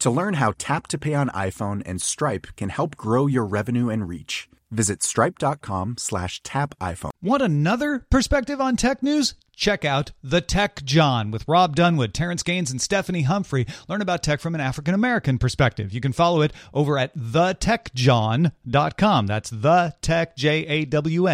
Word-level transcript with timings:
To 0.00 0.10
learn 0.10 0.34
how 0.34 0.54
Tap 0.58 0.86
to 0.88 0.98
Pay 0.98 1.14
on 1.14 1.28
iPhone 1.30 1.82
and 1.84 2.00
Stripe 2.00 2.46
can 2.56 2.68
help 2.68 2.96
grow 2.96 3.26
your 3.26 3.44
revenue 3.44 3.88
and 3.88 4.08
reach, 4.08 4.48
visit 4.70 5.02
stripe.com 5.02 5.96
slash 5.98 6.40
tap 6.42 6.76
iPhone. 6.80 7.10
Want 7.20 7.42
another 7.42 8.06
perspective 8.08 8.60
on 8.60 8.76
tech 8.76 9.02
news? 9.02 9.34
Check 9.56 9.84
out 9.84 10.12
The 10.22 10.40
Tech 10.40 10.84
Jawn 10.84 11.32
with 11.32 11.48
Rob 11.48 11.74
Dunwood, 11.74 12.14
Terrence 12.14 12.44
Gaines, 12.44 12.70
and 12.70 12.80
Stephanie 12.80 13.22
Humphrey. 13.22 13.66
Learn 13.88 14.00
about 14.00 14.22
tech 14.22 14.38
from 14.38 14.54
an 14.54 14.60
African 14.60 14.94
American 14.94 15.36
perspective. 15.36 15.92
You 15.92 16.00
can 16.00 16.12
follow 16.12 16.42
it 16.42 16.52
over 16.72 16.96
at 16.96 17.18
thetechjawn.com. 17.18 19.26
That's 19.26 19.50
the 19.50 19.94
tech, 20.00 20.36
J 20.36 20.64
A 20.66 20.84
W. 20.84 21.26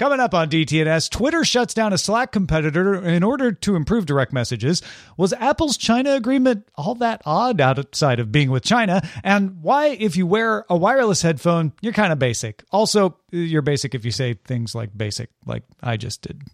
Coming 0.00 0.18
up 0.18 0.32
on 0.32 0.48
DTNS, 0.48 1.10
Twitter 1.10 1.44
shuts 1.44 1.74
down 1.74 1.92
a 1.92 1.98
Slack 1.98 2.32
competitor 2.32 3.06
in 3.06 3.22
order 3.22 3.52
to 3.52 3.76
improve 3.76 4.06
direct 4.06 4.32
messages. 4.32 4.80
Was 5.18 5.34
Apple's 5.34 5.76
China 5.76 6.14
agreement 6.14 6.66
all 6.74 6.94
that 6.94 7.20
odd 7.26 7.60
outside 7.60 8.18
of 8.18 8.32
being 8.32 8.50
with 8.50 8.62
China? 8.62 9.06
And 9.22 9.62
why, 9.62 9.88
if 9.88 10.16
you 10.16 10.26
wear 10.26 10.64
a 10.70 10.76
wireless 10.78 11.20
headphone, 11.20 11.74
you're 11.82 11.92
kind 11.92 12.14
of 12.14 12.18
basic? 12.18 12.64
Also, 12.72 13.18
you're 13.30 13.60
basic 13.60 13.94
if 13.94 14.06
you 14.06 14.10
say 14.10 14.38
things 14.46 14.74
like 14.74 14.96
basic, 14.96 15.28
like 15.44 15.64
I 15.82 15.98
just 15.98 16.22
did. 16.22 16.44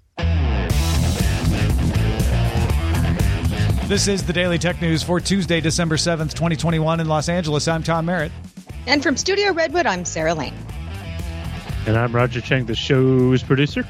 This 3.89 4.09
is 4.09 4.25
the 4.25 4.33
Daily 4.33 4.59
Tech 4.59 4.83
News 4.83 5.05
for 5.05 5.21
Tuesday, 5.21 5.61
December 5.61 5.95
7th, 5.95 6.35
2021, 6.35 6.99
in 6.99 7.07
Los 7.07 7.29
Angeles. 7.29 7.69
I'm 7.69 7.85
Tom 7.85 8.07
Merritt. 8.07 8.33
And 8.89 9.05
from 9.05 9.17
Studio 9.17 9.53
Redwood, 9.53 9.87
I'm 9.87 10.05
Sarah 10.05 10.35
Lane. 10.35 10.57
And 11.87 11.97
I'm 11.97 12.13
Roger 12.13 12.41
Cheng, 12.41 12.67
the 12.67 12.75
show's 12.75 13.45
producer. 13.45 13.87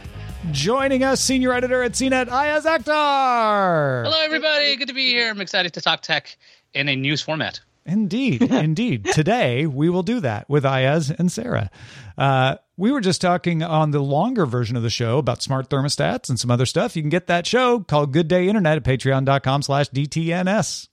Joining 0.52 1.02
us, 1.02 1.18
senior 1.20 1.54
editor 1.54 1.82
at 1.82 1.92
CNET, 1.92 2.26
Iyaz 2.28 2.64
Akhtar. 2.64 4.04
Hello, 4.04 4.20
everybody. 4.20 4.76
Good 4.76 4.88
to 4.88 4.94
be 4.94 5.06
here. 5.06 5.30
I'm 5.30 5.40
excited 5.40 5.72
to 5.74 5.80
talk 5.80 6.02
tech 6.02 6.36
in 6.74 6.90
a 6.90 6.94
news 6.94 7.22
format. 7.22 7.60
Indeed, 7.86 8.42
indeed. 8.52 9.06
Today 9.06 9.64
we 9.66 9.88
will 9.88 10.02
do 10.02 10.20
that 10.20 10.46
with 10.48 10.64
Ayaz 10.66 11.10
and 11.10 11.32
Sarah. 11.32 11.70
Uh, 12.18 12.56
we 12.76 12.92
were 12.92 13.00
just 13.00 13.22
talking 13.22 13.62
on 13.62 13.92
the 13.92 14.00
longer 14.00 14.44
version 14.44 14.76
of 14.76 14.82
the 14.82 14.90
show 14.90 15.16
about 15.16 15.42
smart 15.42 15.70
thermostats 15.70 16.28
and 16.28 16.38
some 16.38 16.50
other 16.50 16.66
stuff. 16.66 16.96
You 16.96 17.02
can 17.02 17.08
get 17.08 17.28
that 17.28 17.46
show 17.46 17.80
called 17.80 18.12
Good 18.12 18.28
Day 18.28 18.46
Internet 18.48 18.76
at 18.76 18.84
patreon.com 18.84 19.62
slash 19.62 19.88
DTNS. 19.88 20.88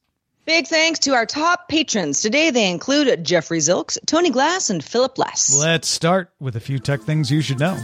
Big 0.45 0.67
thanks 0.67 0.99
to 0.99 1.13
our 1.13 1.25
top 1.25 1.69
patrons. 1.69 2.21
Today 2.21 2.49
they 2.49 2.69
include 2.69 3.23
Jeffrey 3.23 3.59
Zilks, 3.59 3.97
Tony 4.05 4.29
Glass, 4.29 4.69
and 4.69 4.83
Philip 4.83 5.17
Less. 5.17 5.57
Let's 5.57 5.87
start 5.87 6.31
with 6.37 6.57
a 6.57 6.59
few 6.59 6.79
tech 6.79 6.99
things 6.99 7.31
you 7.31 7.39
should 7.41 7.59
know. 7.59 7.77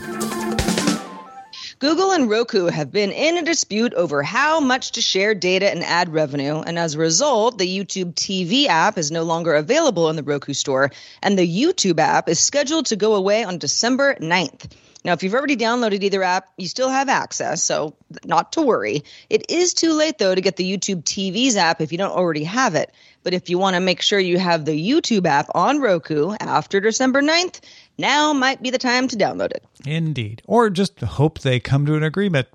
Google 1.80 2.12
and 2.12 2.30
Roku 2.30 2.66
have 2.66 2.92
been 2.92 3.12
in 3.12 3.38
a 3.38 3.44
dispute 3.44 3.94
over 3.94 4.22
how 4.22 4.59
much 4.59 4.92
to 4.92 5.02
share 5.02 5.34
data 5.34 5.72
and 5.72 5.86
ad 5.86 6.12
revenue, 6.12 6.59
and 6.59 6.78
as 6.78 6.96
a 6.96 7.00
result, 7.00 7.58
the 7.58 7.66
YouTube 7.66 8.16
TV 8.16 8.66
app 8.66 8.98
is 8.98 9.09
no 9.09 9.24
longer 9.24 9.56
available 9.56 10.09
in 10.09 10.18
the 10.18 10.24
Roku 10.24 10.52
store, 10.52 10.92
and 11.24 11.40
the 11.40 11.48
YouTube 11.48 12.00
app 12.00 12.28
is 12.28 12.42
scheduled 12.42 12.88
to 12.88 12.98
go 12.98 13.16
away 13.16 13.46
on 13.46 13.58
December 13.58 14.16
9th. 14.16 14.69
Now, 15.06 15.14
if 15.14 15.24
you've 15.24 15.34
already 15.34 15.56
downloaded 15.56 16.04
either 16.04 16.22
app, 16.24 16.50
you 16.58 16.68
still 16.68 16.90
have 16.90 17.08
access, 17.08 17.64
so 17.64 17.96
not 18.26 18.52
to 18.54 18.62
worry. 18.62 19.04
It 19.30 19.50
is 19.50 19.74
too 19.74 19.94
late, 19.94 20.18
though, 20.18 20.36
to 20.36 20.42
get 20.42 20.58
the 20.58 20.70
YouTube 20.70 21.04
TV's 21.04 21.56
app 21.56 21.80
if 21.80 21.94
you 21.94 21.98
don't 21.98 22.12
already 22.12 22.44
have 22.44 22.76
it. 22.76 22.92
But 23.24 23.34
if 23.34 23.50
you 23.50 23.58
want 23.58 23.76
to 23.76 23.80
make 23.80 24.02
sure 24.02 24.20
you 24.20 24.40
have 24.40 24.66
the 24.66 24.72
YouTube 24.72 25.26
app 25.26 25.50
on 25.56 25.80
Roku 25.80 26.36
after 26.42 26.82
December 26.82 27.22
9th, 27.22 27.62
now 27.98 28.34
might 28.34 28.62
be 28.62 28.72
the 28.72 28.78
time 28.78 29.08
to 29.08 29.16
download 29.16 29.52
it. 29.52 29.64
Indeed. 29.86 30.42
Or 30.46 30.70
just 30.70 31.00
hope 31.00 31.40
they 31.40 31.62
come 31.62 31.86
to 31.86 31.96
an 31.96 32.04
agreement. 32.04 32.48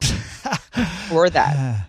or 1.12 1.30
that. 1.30 1.88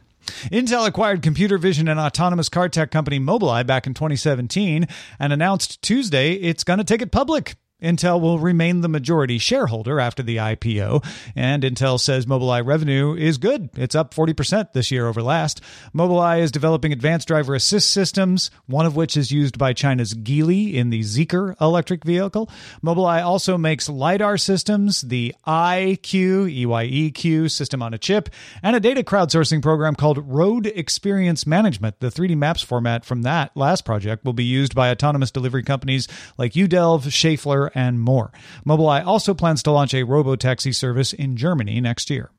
Intel 0.51 0.87
acquired 0.87 1.21
computer 1.21 1.57
vision 1.57 1.87
and 1.87 1.99
autonomous 1.99 2.49
car 2.49 2.69
tech 2.69 2.91
company 2.91 3.19
Mobileye 3.19 3.65
back 3.65 3.87
in 3.87 3.93
2017 3.93 4.87
and 5.19 5.33
announced 5.33 5.81
Tuesday 5.81 6.33
it's 6.33 6.63
going 6.63 6.79
to 6.79 6.85
take 6.85 7.01
it 7.01 7.11
public. 7.11 7.55
Intel 7.85 8.19
will 8.19 8.39
remain 8.39 8.81
the 8.81 8.89
majority 8.89 9.37
shareholder 9.37 9.99
after 9.99 10.23
the 10.23 10.37
IPO, 10.37 11.05
and 11.35 11.61
Intel 11.61 11.99
says 11.99 12.25
Mobileye 12.25 12.65
revenue 12.65 13.13
is 13.13 13.37
good. 13.37 13.69
It's 13.75 13.93
up 13.93 14.13
40% 14.13 14.73
this 14.73 14.89
year 14.89 15.07
over 15.07 15.21
last. 15.21 15.61
Mobileye 15.93 16.39
is 16.39 16.51
developing 16.51 16.91
advanced 16.91 17.27
driver 17.27 17.53
assist 17.53 17.91
systems, 17.91 18.49
one 18.65 18.87
of 18.87 18.95
which 18.95 19.15
is 19.15 19.31
used 19.31 19.59
by 19.59 19.71
China's 19.71 20.15
Geely 20.15 20.73
in 20.73 20.89
the 20.89 21.01
Zeekr 21.01 21.59
electric 21.61 22.03
vehicle. 22.03 22.49
Mobileye 22.83 23.23
also 23.23 23.55
makes 23.55 23.87
LiDAR 23.87 24.37
systems, 24.37 25.01
the 25.01 25.35
IQ, 25.45 26.65
EYEQ 26.65 27.51
system 27.51 27.83
on 27.83 27.93
a 27.93 27.99
chip, 27.99 28.29
and 28.63 28.75
a 28.75 28.79
data 28.79 29.03
crowdsourcing 29.03 29.61
program 29.61 29.93
called 29.93 30.27
Road 30.27 30.65
Experience 30.65 31.45
Management. 31.45 31.99
The 31.99 32.07
3D 32.07 32.35
Maps 32.35 32.63
format 32.63 33.05
from 33.05 33.21
that 33.21 33.55
last 33.55 33.85
project 33.85 34.25
will 34.25 34.33
be 34.33 34.43
used 34.43 34.73
by 34.73 34.89
autonomous 34.89 35.29
delivery 35.29 35.61
companies 35.61 36.07
like 36.39 36.53
Udelv, 36.53 37.03
Schaeffler, 37.03 37.74
and 37.75 37.99
more. 37.99 38.31
Mobileye 38.65 39.05
also 39.05 39.35
plans 39.35 39.61
to 39.63 39.71
launch 39.71 39.93
a 39.93 40.03
robo-taxi 40.03 40.71
service 40.71 41.13
in 41.13 41.37
Germany 41.37 41.79
next 41.81 42.09
year. 42.09 42.31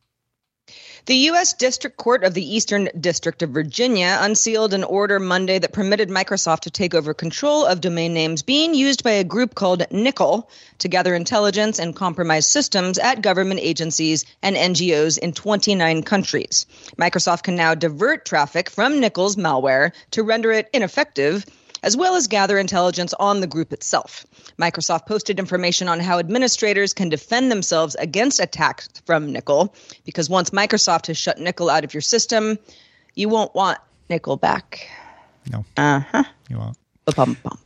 The 1.06 1.26
U.S. 1.30 1.52
District 1.52 1.96
Court 1.96 2.24
of 2.24 2.34
the 2.34 2.56
Eastern 2.56 2.88
District 2.98 3.40
of 3.40 3.50
Virginia 3.50 4.18
unsealed 4.20 4.74
an 4.74 4.82
order 4.82 5.20
Monday 5.20 5.60
that 5.60 5.72
permitted 5.72 6.08
Microsoft 6.08 6.62
to 6.62 6.70
take 6.72 6.94
over 6.94 7.14
control 7.14 7.64
of 7.64 7.80
domain 7.80 8.12
names 8.12 8.42
being 8.42 8.74
used 8.74 9.04
by 9.04 9.12
a 9.12 9.22
group 9.22 9.54
called 9.54 9.86
Nickel 9.92 10.50
to 10.78 10.88
gather 10.88 11.14
intelligence 11.14 11.78
and 11.78 11.94
compromise 11.94 12.46
systems 12.46 12.98
at 12.98 13.22
government 13.22 13.60
agencies 13.62 14.24
and 14.42 14.56
NGOs 14.56 15.16
in 15.18 15.32
29 15.32 16.02
countries. 16.02 16.66
Microsoft 16.98 17.44
can 17.44 17.54
now 17.54 17.76
divert 17.76 18.24
traffic 18.24 18.68
from 18.68 18.98
Nickel's 18.98 19.36
malware 19.36 19.92
to 20.10 20.24
render 20.24 20.50
it 20.50 20.68
ineffective 20.72 21.46
as 21.86 21.96
well 21.96 22.16
as 22.16 22.26
gather 22.26 22.58
intelligence 22.58 23.14
on 23.14 23.40
the 23.40 23.46
group 23.46 23.72
itself. 23.72 24.26
Microsoft 24.60 25.06
posted 25.06 25.38
information 25.38 25.86
on 25.86 26.00
how 26.00 26.18
administrators 26.18 26.92
can 26.92 27.08
defend 27.08 27.50
themselves 27.50 27.94
against 27.94 28.40
attacks 28.40 28.88
from 29.06 29.32
Nickel, 29.32 29.72
because 30.04 30.28
once 30.28 30.50
Microsoft 30.50 31.06
has 31.06 31.16
shut 31.16 31.38
Nickel 31.38 31.70
out 31.70 31.84
of 31.84 31.94
your 31.94 32.00
system, 32.00 32.58
you 33.14 33.28
won't 33.28 33.54
want 33.54 33.78
Nickel 34.10 34.36
back. 34.36 34.90
No. 35.50 35.64
Uh 35.76 36.00
huh. 36.00 36.24
You 36.50 36.58
won't. 36.58 36.76
Ba-bum-bum. 37.04 37.56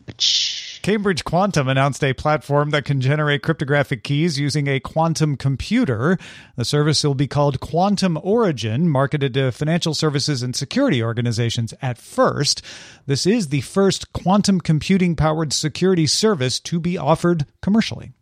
Cambridge 0.83 1.25
Quantum 1.25 1.69
announced 1.69 2.03
a 2.03 2.15
platform 2.15 2.71
that 2.71 2.87
can 2.87 3.03
generate 3.03 3.43
cryptographic 3.43 4.03
keys 4.03 4.39
using 4.39 4.67
a 4.67 4.81
quantum 4.81 5.37
computer. 5.37 6.17
The 6.57 6.65
service 6.65 7.05
will 7.05 7.15
be 7.15 7.27
called 7.27 7.61
Quantum 7.61 8.19
Origin, 8.23 8.89
marketed 8.89 9.35
to 9.35 9.53
financial 9.53 9.93
services 9.93 10.43
and 10.43 10.57
security 10.57 11.03
organizations 11.03 11.75
at 11.83 11.99
first. 11.99 12.63
This 13.05 13.27
is 13.27 13.49
the 13.49 13.61
first 13.61 14.15
quantum 14.15 14.59
computing 14.59 15.17
powered 15.17 15.53
security 15.53 16.07
service 16.07 16.59
to 16.61 16.81
be 16.81 16.97
offered 16.97 17.45
commercially. 17.61 18.13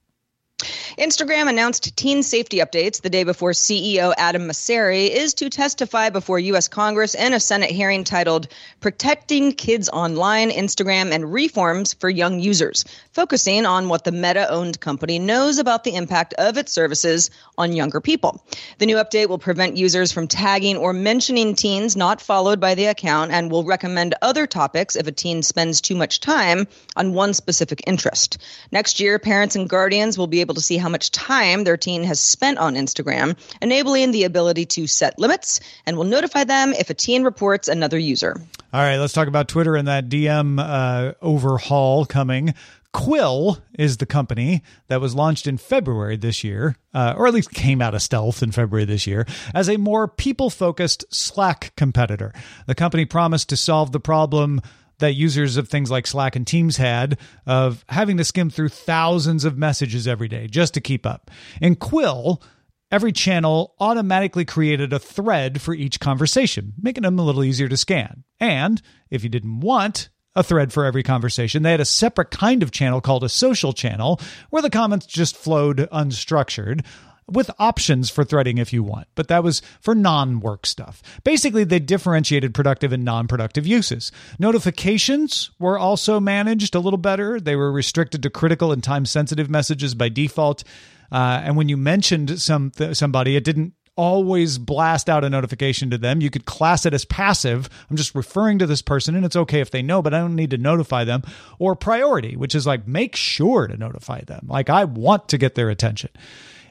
Instagram 0.99 1.49
announced 1.49 1.96
teen 1.96 2.25
safety 2.25 2.58
updates 2.58 3.00
the 3.00 3.10
day 3.10 3.22
before 3.22 3.52
CEO 3.52 4.12
Adam 4.19 4.49
Mosseri 4.49 5.08
is 5.08 5.34
to 5.34 5.49
testify 5.49 6.10
before 6.10 6.40
U.S. 6.40 6.66
Congress 6.66 7.14
in 7.14 7.32
a 7.32 7.38
Senate 7.38 7.70
hearing 7.70 8.02
titled 8.02 8.49
Protecting 8.81 9.52
Kids 9.52 9.88
Online, 9.88 10.50
Instagram, 10.50 11.12
and 11.12 11.32
Reforms 11.32 11.93
for 11.93 12.10
Young 12.10 12.40
Users, 12.40 12.84
focusing 13.12 13.66
on 13.66 13.88
what 13.88 14.02
the 14.02 14.10
Meta 14.10 14.50
owned 14.50 14.81
company 14.81 15.20
knows 15.20 15.58
about 15.58 15.84
the 15.84 15.94
impact 15.94 16.34
of 16.34 16.58
its 16.58 16.72
services 16.72 17.31
on 17.56 17.72
younger 17.72 18.00
people. 18.00 18.44
The 18.78 18.87
new 18.87 18.96
update 18.96 19.28
will 19.28 19.38
prevent 19.38 19.76
users 19.76 20.11
from 20.11 20.26
tagging 20.26 20.76
or 20.76 20.93
mentioning 20.93 21.54
teens 21.54 21.94
not 21.94 22.20
followed 22.20 22.58
by 22.58 22.75
the 22.75 22.87
account 22.87 23.31
and 23.31 23.49
will 23.49 23.62
recommend 23.62 24.16
other 24.22 24.49
topics 24.49 24.96
if 24.96 25.06
a 25.06 25.12
teen 25.12 25.44
spends 25.44 25.81
too 25.81 25.94
much 25.94 26.19
time 26.19 26.66
on 26.96 27.14
one 27.14 27.32
specific 27.32 27.84
interest. 27.87 28.38
Next 28.72 28.99
year, 28.99 29.20
parents 29.20 29.54
and 29.54 29.69
guardians 29.69 30.19
will 30.19 30.26
be 30.26 30.40
able 30.40 30.47
to 30.54 30.60
see 30.60 30.76
how 30.76 30.88
much 30.88 31.10
time 31.10 31.64
their 31.64 31.76
teen 31.76 32.02
has 32.04 32.20
spent 32.20 32.58
on 32.58 32.74
Instagram, 32.74 33.36
enabling 33.60 34.12
the 34.12 34.24
ability 34.24 34.66
to 34.66 34.86
set 34.86 35.18
limits 35.18 35.60
and 35.86 35.96
will 35.96 36.04
notify 36.04 36.44
them 36.44 36.72
if 36.72 36.90
a 36.90 36.94
teen 36.94 37.22
reports 37.22 37.68
another 37.68 37.98
user. 37.98 38.40
All 38.72 38.82
right, 38.82 38.98
let's 38.98 39.12
talk 39.12 39.28
about 39.28 39.48
Twitter 39.48 39.76
and 39.76 39.88
that 39.88 40.08
DM 40.08 40.58
uh, 40.60 41.14
overhaul 41.22 42.04
coming. 42.04 42.54
Quill 42.92 43.58
is 43.78 43.98
the 43.98 44.06
company 44.06 44.62
that 44.88 45.00
was 45.00 45.14
launched 45.14 45.46
in 45.46 45.58
February 45.58 46.16
this 46.16 46.42
year, 46.42 46.76
uh, 46.94 47.14
or 47.16 47.26
at 47.26 47.34
least 47.34 47.50
came 47.50 47.82
out 47.82 47.94
of 47.94 48.02
stealth 48.02 48.42
in 48.42 48.50
February 48.50 48.86
this 48.86 49.06
year, 49.06 49.26
as 49.54 49.68
a 49.68 49.76
more 49.76 50.08
people 50.08 50.48
focused 50.48 51.04
Slack 51.14 51.72
competitor. 51.76 52.32
The 52.66 52.74
company 52.74 53.04
promised 53.04 53.50
to 53.50 53.56
solve 53.56 53.92
the 53.92 54.00
problem 54.00 54.62
that 54.98 55.14
users 55.14 55.56
of 55.56 55.68
things 55.68 55.90
like 55.90 56.06
Slack 56.06 56.36
and 56.36 56.46
Teams 56.46 56.76
had 56.76 57.18
of 57.46 57.84
having 57.88 58.16
to 58.16 58.24
skim 58.24 58.50
through 58.50 58.70
thousands 58.70 59.44
of 59.44 59.58
messages 59.58 60.08
every 60.08 60.28
day 60.28 60.46
just 60.46 60.74
to 60.74 60.80
keep 60.80 61.06
up. 61.06 61.30
In 61.60 61.76
Quill, 61.76 62.42
every 62.90 63.12
channel 63.12 63.74
automatically 63.80 64.44
created 64.44 64.92
a 64.92 64.98
thread 64.98 65.60
for 65.60 65.74
each 65.74 66.00
conversation, 66.00 66.72
making 66.80 67.02
them 67.02 67.18
a 67.18 67.24
little 67.24 67.44
easier 67.44 67.68
to 67.68 67.76
scan. 67.76 68.24
And 68.40 68.82
if 69.10 69.22
you 69.22 69.28
didn't 69.28 69.60
want 69.60 70.08
a 70.38 70.42
thread 70.42 70.72
for 70.72 70.84
every 70.84 71.02
conversation. 71.02 71.62
They 71.62 71.72
had 71.72 71.80
a 71.80 71.84
separate 71.84 72.30
kind 72.30 72.62
of 72.62 72.70
channel 72.70 73.00
called 73.00 73.24
a 73.24 73.28
social 73.28 73.72
channel 73.72 74.20
where 74.50 74.62
the 74.62 74.70
comments 74.70 75.04
just 75.04 75.36
flowed 75.36 75.88
unstructured 75.92 76.84
with 77.30 77.50
options 77.58 78.10
for 78.10 78.25
threading 78.25 78.58
if 78.58 78.72
you 78.72 78.82
want, 78.82 79.08
but 79.14 79.28
that 79.28 79.44
was 79.44 79.62
for 79.80 79.94
non 79.94 80.40
work 80.40 80.66
stuff. 80.66 81.02
Basically, 81.25 81.64
they 81.64 81.78
differentiated 81.78 82.54
productive 82.54 82.92
and 82.92 83.04
non 83.04 83.28
productive 83.28 83.66
uses. 83.66 84.10
Notifications 84.38 85.50
were 85.58 85.78
also 85.78 86.20
managed 86.20 86.75
a 86.75 86.80
little 86.80 86.98
better. 86.98 87.40
They 87.40 87.56
were 87.56 87.72
restricted 87.72 88.22
to 88.22 88.30
critical 88.30 88.72
and 88.72 88.82
time 88.82 89.04
sensitive 89.04 89.50
messages 89.50 89.94
by 89.94 90.08
default. 90.08 90.64
Uh, 91.10 91.40
and 91.42 91.56
when 91.56 91.69
you 91.69 91.76
mentioned 91.76 92.40
some 92.40 92.72
somebody, 92.92 93.36
it 93.36 93.44
didn't 93.44 93.75
always 93.98 94.58
blast 94.58 95.10
out 95.10 95.25
a 95.25 95.28
notification 95.28 95.90
to 95.90 95.98
them. 95.98 96.20
You 96.20 96.30
could 96.30 96.44
class 96.44 96.86
it 96.86 96.94
as 96.94 97.04
passive. 97.04 97.69
I'm 97.90 97.96
just 97.96 98.14
referring 98.14 98.60
to 98.60 98.66
this 98.66 98.80
person 98.80 99.16
and 99.16 99.25
it's 99.25 99.34
okay 99.34 99.60
if 99.60 99.72
they 99.72 99.82
know, 99.82 100.02
but 100.02 100.14
I 100.14 100.20
don't 100.20 100.36
need 100.36 100.52
to 100.52 100.56
notify 100.56 101.02
them. 101.02 101.22
Or 101.58 101.75
priority, 101.75 102.36
which 102.36 102.54
is 102.54 102.64
like 102.64 102.86
make 102.86 103.16
sure 103.16 103.66
to 103.66 103.76
notify 103.76 104.20
them. 104.20 104.46
Like 104.48 104.70
I 104.70 104.84
want 104.84 105.28
to 105.30 105.38
get 105.38 105.56
their 105.56 105.69
attention. 105.69 106.10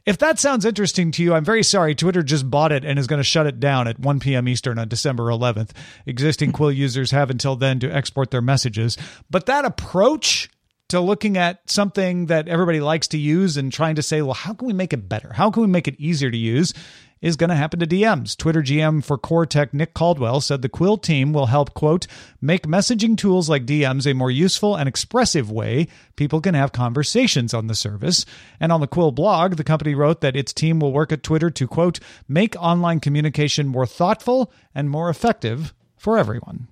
If 0.07 0.19
that 0.19 0.39
sounds 0.39 0.63
interesting 0.63 1.11
to 1.11 1.21
you, 1.21 1.33
I'm 1.33 1.43
very 1.43 1.63
sorry. 1.63 1.93
Twitter 1.93 2.23
just 2.23 2.49
bought 2.49 2.71
it 2.71 2.85
and 2.85 2.97
is 2.97 3.07
going 3.07 3.19
to 3.19 3.25
shut 3.25 3.45
it 3.45 3.59
down 3.59 3.89
at 3.89 3.99
1 3.99 4.21
p.m. 4.21 4.47
Eastern 4.47 4.79
on 4.79 4.87
December 4.87 5.25
11th. 5.25 5.71
Existing 6.05 6.53
Quill 6.53 6.71
users 6.71 7.11
have 7.11 7.29
until 7.29 7.57
then 7.57 7.77
to 7.81 7.93
export 7.93 8.31
their 8.31 8.41
messages. 8.41 8.97
But 9.29 9.47
that 9.47 9.65
approach 9.65 10.49
to 10.89 11.01
looking 11.01 11.37
at 11.37 11.69
something 11.69 12.27
that 12.27 12.47
everybody 12.47 12.79
likes 12.79 13.07
to 13.09 13.17
use 13.17 13.57
and 13.57 13.71
trying 13.71 13.95
to 13.95 14.01
say, 14.01 14.21
well, 14.21 14.33
how 14.33 14.53
can 14.53 14.67
we 14.67 14.73
make 14.73 14.93
it 14.93 15.09
better? 15.09 15.33
How 15.33 15.51
can 15.51 15.61
we 15.61 15.67
make 15.67 15.87
it 15.87 15.99
easier 15.99 16.31
to 16.31 16.37
use? 16.37 16.73
is 17.21 17.35
going 17.35 17.49
to 17.49 17.55
happen 17.55 17.79
to 17.79 17.87
DMs. 17.87 18.37
Twitter 18.37 18.61
GM 18.61 19.03
for 19.03 19.17
Core 19.17 19.45
Tech 19.45 19.73
Nick 19.73 19.93
Caldwell 19.93 20.41
said 20.41 20.61
the 20.61 20.69
Quill 20.69 20.97
team 20.97 21.33
will 21.33 21.47
help, 21.47 21.73
quote, 21.73 22.07
make 22.41 22.67
messaging 22.67 23.17
tools 23.17 23.49
like 23.49 23.65
DMs 23.65 24.09
a 24.09 24.13
more 24.13 24.31
useful 24.31 24.75
and 24.75 24.87
expressive 24.87 25.51
way 25.51 25.87
people 26.15 26.41
can 26.41 26.53
have 26.53 26.71
conversations 26.71 27.53
on 27.53 27.67
the 27.67 27.75
service. 27.75 28.25
And 28.59 28.71
on 28.71 28.81
the 28.81 28.87
Quill 28.87 29.11
blog, 29.11 29.55
the 29.55 29.63
company 29.63 29.95
wrote 29.95 30.21
that 30.21 30.35
its 30.35 30.53
team 30.53 30.79
will 30.79 30.93
work 30.93 31.11
at 31.11 31.23
Twitter 31.23 31.49
to, 31.49 31.67
quote, 31.67 31.99
make 32.27 32.55
online 32.57 32.99
communication 32.99 33.67
more 33.67 33.87
thoughtful 33.87 34.51
and 34.75 34.89
more 34.89 35.09
effective 35.09 35.73
for 35.97 36.17
everyone. 36.17 36.67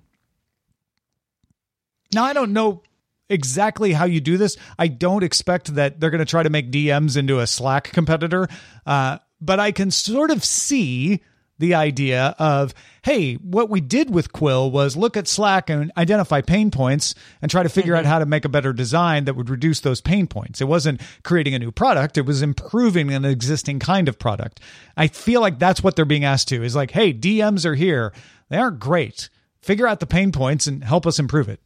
Now, 2.14 2.24
I 2.24 2.32
don't 2.32 2.52
know 2.52 2.82
exactly 3.28 3.92
how 3.92 4.04
you 4.04 4.20
do 4.20 4.36
this. 4.36 4.56
I 4.78 4.88
don't 4.88 5.24
expect 5.24 5.74
that 5.74 6.00
they're 6.00 6.10
going 6.10 6.18
to 6.18 6.24
try 6.24 6.42
to 6.42 6.50
make 6.50 6.70
DMs 6.70 7.16
into 7.16 7.40
a 7.40 7.46
Slack 7.46 7.92
competitor. 7.92 8.48
Uh, 8.84 9.18
but 9.40 9.60
I 9.60 9.72
can 9.72 9.90
sort 9.90 10.30
of 10.30 10.44
see 10.44 11.22
the 11.58 11.74
idea 11.74 12.34
of, 12.38 12.74
hey, 13.02 13.34
what 13.34 13.70
we 13.70 13.80
did 13.80 14.10
with 14.10 14.32
Quill 14.32 14.70
was 14.70 14.96
look 14.96 15.16
at 15.16 15.26
Slack 15.26 15.70
and 15.70 15.90
identify 15.96 16.40
pain 16.42 16.70
points 16.70 17.14
and 17.40 17.50
try 17.50 17.62
to 17.62 17.68
figure 17.68 17.94
mm-hmm. 17.94 18.06
out 18.06 18.10
how 18.10 18.18
to 18.18 18.26
make 18.26 18.44
a 18.44 18.50
better 18.50 18.72
design 18.72 19.24
that 19.24 19.36
would 19.36 19.48
reduce 19.48 19.80
those 19.80 20.00
pain 20.00 20.26
points. 20.26 20.60
It 20.60 20.68
wasn't 20.68 21.00
creating 21.22 21.54
a 21.54 21.58
new 21.58 21.72
product, 21.72 22.18
it 22.18 22.26
was 22.26 22.42
improving 22.42 23.12
an 23.12 23.24
existing 23.24 23.78
kind 23.78 24.08
of 24.08 24.18
product. 24.18 24.60
I 24.96 25.08
feel 25.08 25.40
like 25.40 25.58
that's 25.58 25.82
what 25.82 25.96
they're 25.96 26.04
being 26.04 26.24
asked 26.24 26.48
to 26.48 26.62
is 26.62 26.76
like, 26.76 26.90
hey, 26.90 27.12
DMs 27.14 27.64
are 27.64 27.74
here. 27.74 28.12
They 28.48 28.58
aren't 28.58 28.80
great. 28.80 29.30
Figure 29.62 29.86
out 29.86 30.00
the 30.00 30.06
pain 30.06 30.32
points 30.32 30.66
and 30.66 30.84
help 30.84 31.06
us 31.06 31.18
improve 31.18 31.48
it. 31.48 31.60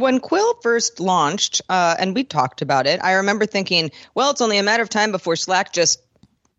When 0.00 0.20
Quill 0.20 0.54
first 0.62 1.00
launched, 1.00 1.62
uh, 1.68 1.96
and 1.98 2.14
we 2.14 2.24
talked 2.24 2.62
about 2.62 2.86
it, 2.86 3.00
I 3.02 3.14
remember 3.14 3.46
thinking, 3.46 3.90
well, 4.14 4.30
it's 4.30 4.40
only 4.40 4.58
a 4.58 4.62
matter 4.62 4.82
of 4.82 4.88
time 4.88 5.12
before 5.12 5.36
Slack 5.36 5.72
just 5.72 6.02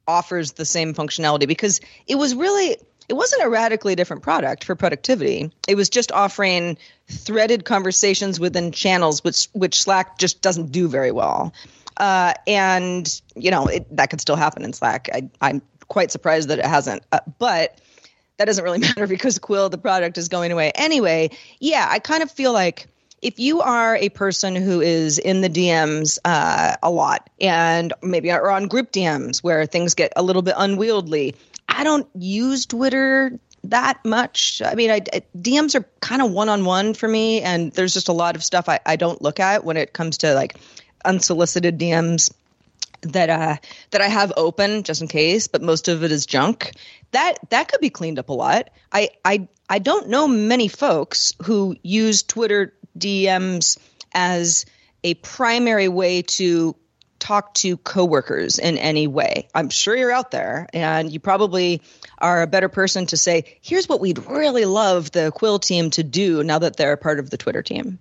offers 0.08 0.54
the 0.54 0.66
same 0.66 0.94
functionality 0.94 1.48
because 1.48 1.80
it 2.08 2.16
was 2.16 2.36
really 2.36 2.78
it 3.10 3.16
wasn't 3.16 3.44
a 3.44 3.50
radically 3.50 3.96
different 3.96 4.22
product 4.22 4.64
for 4.64 4.76
productivity. 4.76 5.52
It 5.68 5.76
was 5.76 5.90
just 5.90 6.12
offering 6.12 6.78
threaded 7.08 7.66
conversations 7.66 8.40
within 8.40 8.72
channels, 8.72 9.24
which 9.24 9.48
which 9.54 9.82
Slack 9.82 10.18
just 10.18 10.42
doesn't 10.42 10.72
do 10.72 10.88
very 10.88 11.12
well. 11.12 11.54
Uh, 11.98 12.34
and 12.48 13.22
you 13.36 13.52
know 13.52 13.66
it, 13.66 13.96
that 13.96 14.10
could 14.10 14.22
still 14.22 14.36
happen 14.36 14.64
in 14.64 14.74
Slack. 14.74 15.10
I, 15.12 15.30
I'm 15.42 15.62
quite 15.88 16.12
surprised 16.12 16.50
that 16.50 16.60
it 16.60 16.66
hasn't, 16.66 17.04
uh, 17.12 17.20
but 17.40 17.80
that 18.38 18.46
doesn't 18.46 18.64
really 18.64 18.80
matter 18.88 19.08
because 19.08 19.40
Quill, 19.40 19.70
the 19.70 19.78
product, 19.78 20.18
is 20.18 20.30
going 20.30 20.52
away 20.52 20.72
anyway. 20.76 21.32
Yeah, 21.60 21.88
I 21.90 22.00
kind 22.00 22.24
of 22.24 22.32
feel 22.32 22.54
like 22.54 22.88
if 23.22 23.40
you 23.40 23.62
are 23.62 23.96
a 23.96 24.10
person 24.10 24.56
who 24.56 24.82
is 24.82 25.18
in 25.18 25.42
the 25.42 25.50
DMs 25.50 26.20
uh, 26.26 26.76
a 26.82 26.90
lot 26.90 27.30
and 27.40 27.94
maybe 28.02 28.32
are 28.32 28.52
on 28.52 28.68
group 28.68 28.92
DMs 28.92 29.40
where 29.40 29.66
things 29.66 29.94
get 29.94 30.14
a 30.16 30.24
little 30.24 30.42
bit 30.42 30.56
unwieldy, 30.58 31.36
I 31.68 31.84
don't 31.84 32.08
use 32.16 32.66
Twitter 32.66 33.40
that 33.66 34.04
much. 34.06 34.62
I 34.64 34.76
mean, 34.76 34.90
I, 34.90 35.02
I, 35.14 35.22
DMs 35.38 35.76
are 35.76 35.86
kind 36.00 36.22
of 36.22 36.32
one 36.32 36.50
on 36.50 36.66
one 36.66 36.94
for 36.94 37.08
me, 37.08 37.42
and 37.42 37.72
there's 37.74 37.94
just 37.94 38.08
a 38.08 38.14
lot 38.14 38.36
of 38.36 38.44
stuff 38.44 38.70
I, 38.70 38.80
I 38.86 38.96
don't 38.96 39.22
look 39.22 39.40
at 39.40 39.64
when 39.64 39.78
it 39.78 39.94
comes 39.94 40.20
to 40.20 40.34
like 40.34 40.56
unsolicited 41.06 41.78
DMs 41.80 42.32
that 43.02 43.30
uh 43.30 43.56
that 43.92 44.02
I 44.02 44.08
have 44.08 44.34
open 44.36 44.84
just 44.84 45.02
in 45.02 45.08
case, 45.08 45.48
but 45.48 45.62
most 45.62 45.88
of 45.88 46.04
it 46.04 46.12
is 46.12 46.26
junk. 46.26 46.74
That 47.12 47.38
that 47.50 47.70
could 47.70 47.80
be 47.80 47.90
cleaned 47.90 48.20
up 48.20 48.30
a 48.30 48.34
lot. 48.34 48.70
I 48.92 49.10
I 49.24 49.48
I 49.70 49.80
don't 49.80 50.10
know 50.10 50.28
many 50.28 50.68
folks 50.68 51.34
who 51.44 51.76
use 51.82 52.24
Twitter 52.24 52.74
DMs 52.98 53.78
as 54.14 54.66
a 55.04 55.14
primary 55.16 55.88
way 55.88 56.22
to 56.24 56.76
talk 57.20 57.54
to 57.54 57.78
coworkers 57.78 58.60
in 58.60 58.78
any 58.78 59.08
way. 59.08 59.48
I'm 59.54 59.70
sure 59.70 59.96
you're 59.96 60.12
out 60.12 60.32
there 60.32 60.68
and 60.74 61.12
you 61.12 61.20
probably 61.20 61.82
are 62.18 62.42
a 62.42 62.48
better 62.48 62.70
person 62.70 63.06
to 63.08 63.18
say, 63.18 63.58
here's 63.62 63.88
what 63.88 64.00
we'd 64.00 64.26
really 64.26 64.66
love 64.66 65.12
the 65.12 65.32
Quill 65.32 65.60
team 65.60 65.90
to 65.92 66.04
do 66.04 66.44
now 66.44 66.60
that 66.60 66.78
they're 66.78 66.98
part 66.98 67.20
of 67.20 67.30
the 67.30 67.38
Twitter 67.38 67.62
team. 67.62 68.00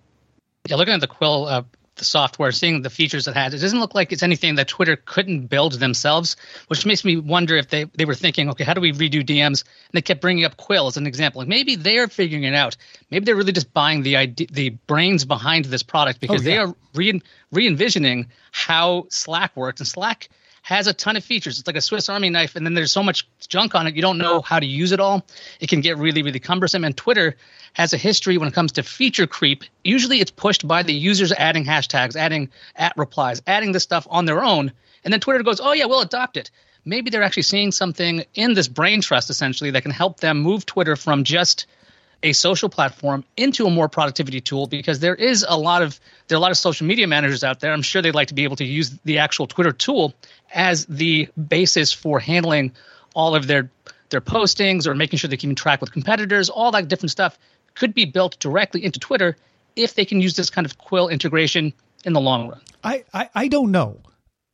Yeah, 0.68 0.76
looking 0.76 0.94
at 0.94 1.00
the 1.00 1.08
Quill 1.08 1.46
uh, 1.46 1.62
the 1.98 2.04
software, 2.04 2.52
seeing 2.52 2.82
the 2.82 2.90
features 2.90 3.28
it 3.28 3.34
has, 3.34 3.54
it 3.54 3.58
doesn't 3.58 3.80
look 3.80 3.94
like 3.94 4.12
it's 4.12 4.22
anything 4.22 4.54
that 4.56 4.68
Twitter 4.68 4.96
couldn't 4.96 5.46
build 5.46 5.74
themselves, 5.74 6.36
which 6.68 6.86
makes 6.86 7.04
me 7.04 7.16
wonder 7.16 7.56
if 7.56 7.68
they, 7.68 7.84
they 7.84 8.04
were 8.04 8.14
thinking, 8.14 8.48
okay, 8.50 8.64
how 8.64 8.74
do 8.74 8.80
we 8.80 8.92
redo 8.92 9.24
DMs? 9.24 9.62
And 9.64 9.92
they 9.92 10.02
kept 10.02 10.20
bringing 10.20 10.44
up 10.44 10.56
Quill 10.56 10.86
as 10.86 10.96
an 10.96 11.06
example. 11.06 11.40
Like 11.40 11.48
maybe 11.48 11.76
they're 11.76 12.08
figuring 12.08 12.44
it 12.44 12.54
out. 12.54 12.76
Maybe 13.10 13.24
they're 13.24 13.36
really 13.36 13.52
just 13.52 13.72
buying 13.72 14.02
the 14.02 14.16
idea, 14.16 14.46
the 14.50 14.70
brains 14.70 15.24
behind 15.24 15.66
this 15.66 15.82
product 15.82 16.20
because 16.20 16.46
oh, 16.46 16.48
yeah. 16.48 16.56
they 16.56 16.58
are 16.58 16.74
re, 16.94 17.22
re 17.52 17.66
envisioning 17.66 18.28
how 18.52 19.06
Slack 19.10 19.56
works. 19.56 19.80
And 19.80 19.88
Slack 19.88 20.28
has 20.68 20.86
a 20.86 20.92
ton 20.92 21.16
of 21.16 21.24
features. 21.24 21.58
It's 21.58 21.66
like 21.66 21.76
a 21.76 21.80
Swiss 21.80 22.10
Army 22.10 22.28
knife, 22.28 22.54
and 22.54 22.66
then 22.66 22.74
there's 22.74 22.92
so 22.92 23.02
much 23.02 23.26
junk 23.48 23.74
on 23.74 23.86
it, 23.86 23.96
you 23.96 24.02
don't 24.02 24.18
know 24.18 24.42
how 24.42 24.60
to 24.60 24.66
use 24.66 24.92
it 24.92 25.00
all. 25.00 25.24
It 25.60 25.70
can 25.70 25.80
get 25.80 25.96
really, 25.96 26.22
really 26.22 26.40
cumbersome. 26.40 26.84
And 26.84 26.94
Twitter 26.94 27.36
has 27.72 27.94
a 27.94 27.96
history 27.96 28.36
when 28.36 28.48
it 28.48 28.54
comes 28.54 28.72
to 28.72 28.82
feature 28.82 29.26
creep. 29.26 29.64
Usually 29.82 30.20
it's 30.20 30.30
pushed 30.30 30.68
by 30.68 30.82
the 30.82 30.92
users 30.92 31.32
adding 31.32 31.64
hashtags, 31.64 32.16
adding 32.16 32.50
at 32.76 32.92
replies, 32.98 33.40
adding 33.46 33.72
this 33.72 33.82
stuff 33.82 34.06
on 34.10 34.26
their 34.26 34.44
own. 34.44 34.70
And 35.04 35.10
then 35.10 35.20
Twitter 35.20 35.42
goes, 35.42 35.58
oh, 35.58 35.72
yeah, 35.72 35.86
we'll 35.86 36.02
adopt 36.02 36.36
it. 36.36 36.50
Maybe 36.84 37.08
they're 37.08 37.22
actually 37.22 37.44
seeing 37.44 37.72
something 37.72 38.26
in 38.34 38.52
this 38.52 38.68
brain 38.68 39.00
trust, 39.00 39.30
essentially, 39.30 39.70
that 39.70 39.80
can 39.84 39.90
help 39.90 40.20
them 40.20 40.38
move 40.40 40.66
Twitter 40.66 40.96
from 40.96 41.24
just– 41.24 41.64
a 42.22 42.32
social 42.32 42.68
platform 42.68 43.24
into 43.36 43.66
a 43.66 43.70
more 43.70 43.88
productivity 43.88 44.40
tool 44.40 44.66
because 44.66 44.98
there 45.00 45.14
is 45.14 45.44
a 45.48 45.56
lot 45.56 45.82
of 45.82 46.00
there 46.26 46.36
are 46.36 46.40
a 46.40 46.40
lot 46.40 46.50
of 46.50 46.58
social 46.58 46.86
media 46.86 47.06
managers 47.06 47.44
out 47.44 47.60
there. 47.60 47.72
I'm 47.72 47.82
sure 47.82 48.02
they'd 48.02 48.14
like 48.14 48.28
to 48.28 48.34
be 48.34 48.44
able 48.44 48.56
to 48.56 48.64
use 48.64 48.90
the 49.04 49.18
actual 49.18 49.46
Twitter 49.46 49.72
tool 49.72 50.14
as 50.52 50.86
the 50.86 51.28
basis 51.48 51.92
for 51.92 52.18
handling 52.20 52.72
all 53.14 53.34
of 53.34 53.46
their 53.46 53.70
their 54.10 54.20
postings 54.20 54.86
or 54.86 54.94
making 54.94 55.18
sure 55.18 55.28
they're 55.28 55.36
keeping 55.36 55.54
track 55.54 55.80
with 55.80 55.92
competitors. 55.92 56.48
All 56.48 56.70
that 56.72 56.88
different 56.88 57.10
stuff 57.10 57.38
could 57.74 57.94
be 57.94 58.04
built 58.04 58.38
directly 58.38 58.84
into 58.84 58.98
Twitter 58.98 59.36
if 59.76 59.94
they 59.94 60.04
can 60.04 60.20
use 60.20 60.34
this 60.34 60.50
kind 60.50 60.66
of 60.66 60.78
Quill 60.78 61.08
integration 61.08 61.72
in 62.04 62.12
the 62.12 62.20
long 62.20 62.48
run. 62.48 62.60
I, 62.82 63.04
I, 63.12 63.28
I 63.34 63.48
don't 63.48 63.70
know. 63.70 64.00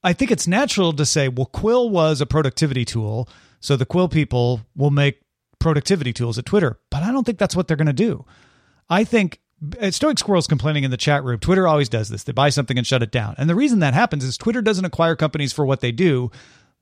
I 0.02 0.12
think 0.12 0.30
it's 0.30 0.46
natural 0.46 0.92
to 0.92 1.06
say, 1.06 1.28
well, 1.28 1.46
Quill 1.46 1.88
was 1.88 2.20
a 2.20 2.26
productivity 2.26 2.84
tool, 2.84 3.28
so 3.60 3.76
the 3.76 3.86
Quill 3.86 4.08
people 4.08 4.60
will 4.76 4.90
make 4.90 5.20
productivity 5.58 6.12
tools 6.12 6.36
at 6.36 6.44
Twitter, 6.44 6.78
but 6.90 7.02
I 7.02 7.10
don't 7.10 7.24
think 7.24 7.38
that's 7.38 7.56
what 7.56 7.68
they're 7.68 7.76
going 7.76 7.86
to 7.86 7.92
do. 7.92 8.26
I 8.90 9.04
think 9.04 9.40
Uh, 9.80 9.90
Stoic 9.90 10.18
Squirrel's 10.18 10.46
complaining 10.46 10.84
in 10.84 10.90
the 10.90 10.96
chat 10.96 11.24
room. 11.24 11.38
Twitter 11.38 11.66
always 11.66 11.88
does 11.88 12.08
this. 12.08 12.24
They 12.24 12.32
buy 12.32 12.50
something 12.50 12.78
and 12.78 12.86
shut 12.86 13.02
it 13.02 13.10
down. 13.10 13.34
And 13.38 13.48
the 13.48 13.54
reason 13.54 13.80
that 13.80 13.94
happens 13.94 14.24
is 14.24 14.36
Twitter 14.36 14.62
doesn't 14.62 14.84
acquire 14.84 15.16
companies 15.16 15.52
for 15.52 15.64
what 15.64 15.80
they 15.80 15.92
do. 15.92 16.30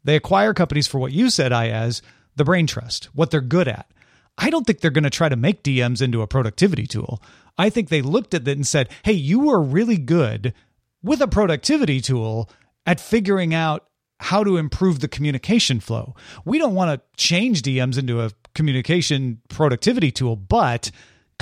They 0.05 0.17
acquire 0.17 0.55
companies 0.55 0.87
for 0.87 0.99
what 0.99 1.13
you 1.13 1.31
said, 1.31 1.53
Iyaz, 1.53 2.03
the 2.37 2.45
brain 2.45 2.67
trust, 2.67 3.07
what 3.15 3.31
they're 3.31 3.41
good 3.41 3.69
at. 3.69 3.91
I 4.39 4.51
don't 4.51 4.67
think 4.67 4.81
they're 4.81 4.91
going 4.91 5.05
to 5.05 5.11
try 5.11 5.29
to 5.29 5.37
make 5.37 5.63
DMs 5.63 6.01
into 6.01 6.23
a 6.23 6.27
productivity 6.27 6.87
tool. 6.87 7.23
I 7.59 7.71
think 7.71 7.89
they 7.89 8.03
looked 8.03 8.35
at 8.35 8.49
it 8.49 8.57
and 8.57 8.67
said, 8.67 8.89
hey, 9.05 9.13
you 9.13 9.41
were 9.41 9.61
really 9.61 9.99
good 9.99 10.55
with 11.03 11.21
a 11.21 11.29
productivity 11.29 12.01
tool 12.01 12.51
at 12.87 13.01
figuring 13.01 13.55
out 13.55 13.87
how 14.21 14.45
to 14.45 14.57
improve 14.57 15.01
the 15.01 15.09
communication 15.09 15.81
flow. 15.81 16.15
We 16.45 16.59
don't 16.59 16.75
want 16.75 16.91
to 16.93 17.07
change 17.17 17.63
DMs 17.63 17.99
into 17.99 18.21
a 18.21 18.31
communication 18.55 19.41
productivity 19.49 20.11
tool, 20.11 20.37
but 20.37 20.91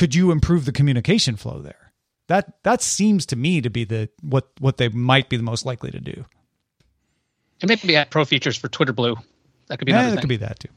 could 0.01 0.15
you 0.15 0.31
improve 0.31 0.65
the 0.65 0.73
communication 0.73 1.37
flow 1.37 1.61
there? 1.61 1.93
That 2.29 2.55
that 2.63 2.81
seems 2.81 3.27
to 3.27 3.37
me 3.37 3.61
to 3.61 3.69
be 3.69 3.85
the 3.85 4.09
what 4.23 4.49
what 4.59 4.79
they 4.79 4.89
might 4.89 5.29
be 5.29 5.37
the 5.37 5.43
most 5.43 5.67
likely 5.67 5.91
to 5.91 6.01
do. 6.01 6.25
And 7.61 7.69
maybe 7.69 7.97
add 7.97 8.09
pro 8.09 8.25
features 8.25 8.57
for 8.57 8.69
Twitter 8.69 8.95
Blue. 8.95 9.17
That 9.69 9.79
could 9.79 9.85
be 9.85 9.93
yeah, 9.93 10.05
that 10.05 10.13
thing. 10.13 10.21
could 10.21 10.29
be 10.31 10.39
that 10.39 10.59
too. 10.59 10.71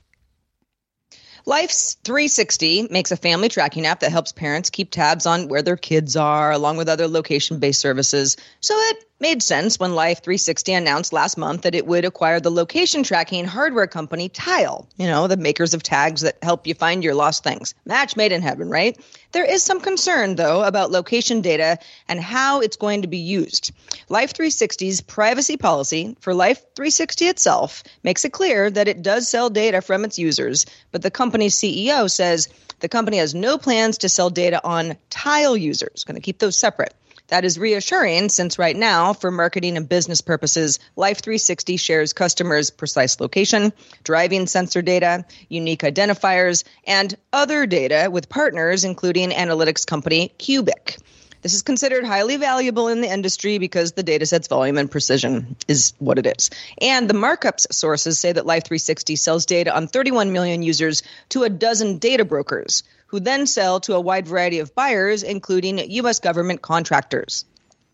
Life's 1.45 1.93
360 2.03 2.89
makes 2.91 3.11
a 3.11 3.17
family 3.17 3.47
tracking 3.47 3.85
app 3.85 4.01
that 4.01 4.11
helps 4.11 4.33
parents 4.33 4.69
keep 4.69 4.91
tabs 4.91 5.25
on 5.25 5.47
where 5.47 5.61
their 5.61 5.77
kids 5.77 6.17
are, 6.17 6.51
along 6.51 6.75
with 6.75 6.89
other 6.89 7.07
location 7.07 7.59
based 7.59 7.79
services. 7.79 8.35
So 8.59 8.73
it 8.77 9.05
made 9.23 9.41
sense 9.41 9.79
when 9.79 9.95
Life 9.95 10.21
360 10.21 10.73
announced 10.73 11.13
last 11.13 11.37
month 11.37 11.61
that 11.61 11.73
it 11.73 11.87
would 11.87 12.03
acquire 12.03 12.41
the 12.41 12.51
location 12.51 13.03
tracking 13.03 13.45
hardware 13.45 13.87
company 13.87 14.27
Tile, 14.27 14.85
you 14.97 15.07
know, 15.07 15.27
the 15.27 15.37
makers 15.37 15.73
of 15.73 15.81
tags 15.81 16.19
that 16.21 16.37
help 16.43 16.67
you 16.67 16.73
find 16.73 17.05
your 17.05 17.15
lost 17.15 17.41
things. 17.41 17.73
Match 17.85 18.17
made 18.17 18.33
in 18.33 18.41
heaven, 18.41 18.69
right? 18.69 18.99
There 19.31 19.49
is 19.49 19.63
some 19.63 19.79
concern, 19.79 20.35
though, 20.35 20.61
about 20.61 20.91
location 20.91 21.39
data 21.39 21.79
and 22.09 22.19
how 22.19 22.59
it's 22.59 22.75
going 22.75 23.03
to 23.03 23.07
be 23.07 23.19
used. 23.19 23.71
Life 24.09 24.33
360's 24.33 24.99
privacy 24.99 25.55
policy 25.55 26.17
for 26.19 26.33
Life 26.33 26.57
360 26.75 27.27
itself 27.27 27.81
makes 28.03 28.25
it 28.25 28.33
clear 28.33 28.69
that 28.69 28.89
it 28.89 29.01
does 29.01 29.29
sell 29.29 29.49
data 29.49 29.79
from 29.79 30.03
its 30.03 30.19
users, 30.19 30.65
but 30.91 31.01
the 31.01 31.09
company's 31.09 31.55
CEO 31.55 32.11
says 32.11 32.49
the 32.81 32.89
company 32.89 33.19
has 33.19 33.33
no 33.33 33.57
plans 33.57 33.99
to 33.99 34.09
sell 34.09 34.29
data 34.29 34.59
on 34.65 34.97
Tile 35.09 35.55
users, 35.55 36.03
going 36.03 36.15
to 36.15 36.21
keep 36.21 36.39
those 36.39 36.59
separate. 36.59 36.93
That 37.33 37.45
is 37.45 37.57
reassuring 37.57 38.29
since 38.29 38.59
right 38.59 38.75
now, 38.75 39.13
for 39.13 39.31
marketing 39.31 39.75
and 39.75 39.89
business 39.89 40.21
purposes, 40.21 40.77
Life 40.95 41.23
360 41.23 41.77
shares 41.77 42.13
customers' 42.13 42.69
precise 42.69 43.19
location, 43.19 43.73
driving 44.03 44.45
sensor 44.45 44.83
data, 44.83 45.25
unique 45.49 45.81
identifiers, 45.81 46.63
and 46.85 47.17
other 47.33 47.65
data 47.65 48.09
with 48.11 48.29
partners, 48.29 48.83
including 48.83 49.31
analytics 49.31 49.83
company 49.83 50.31
Cuebiq. 50.37 51.01
This 51.41 51.55
is 51.55 51.63
considered 51.63 52.05
highly 52.05 52.37
valuable 52.37 52.87
in 52.87 53.01
the 53.01 53.11
industry 53.11 53.57
because 53.57 53.93
the 53.93 54.03
dataset's 54.03 54.47
volume 54.47 54.77
and 54.77 54.91
precision 54.91 55.55
is 55.67 55.93
what 55.97 56.19
it 56.19 56.27
is. 56.37 56.51
And 56.79 57.09
the 57.09 57.15
markups 57.15 57.65
sources 57.73 58.19
say 58.19 58.31
that 58.31 58.45
Life 58.45 58.65
360 58.65 59.15
sells 59.15 59.47
data 59.47 59.75
on 59.75 59.87
31 59.87 60.33
million 60.33 60.61
users 60.61 61.01
to 61.29 61.41
a 61.41 61.49
dozen 61.49 61.97
data 61.97 62.25
brokers 62.25 62.83
who 63.13 63.19
then 63.19 63.45
sell 63.45 63.79
to 63.79 63.93
a 63.93 64.01
wide 64.01 64.27
variety 64.27 64.57
of 64.57 64.73
buyers, 64.73 65.21
including 65.21 65.77
U.S. 65.77 66.19
government 66.19 66.63
contractors. 66.63 67.45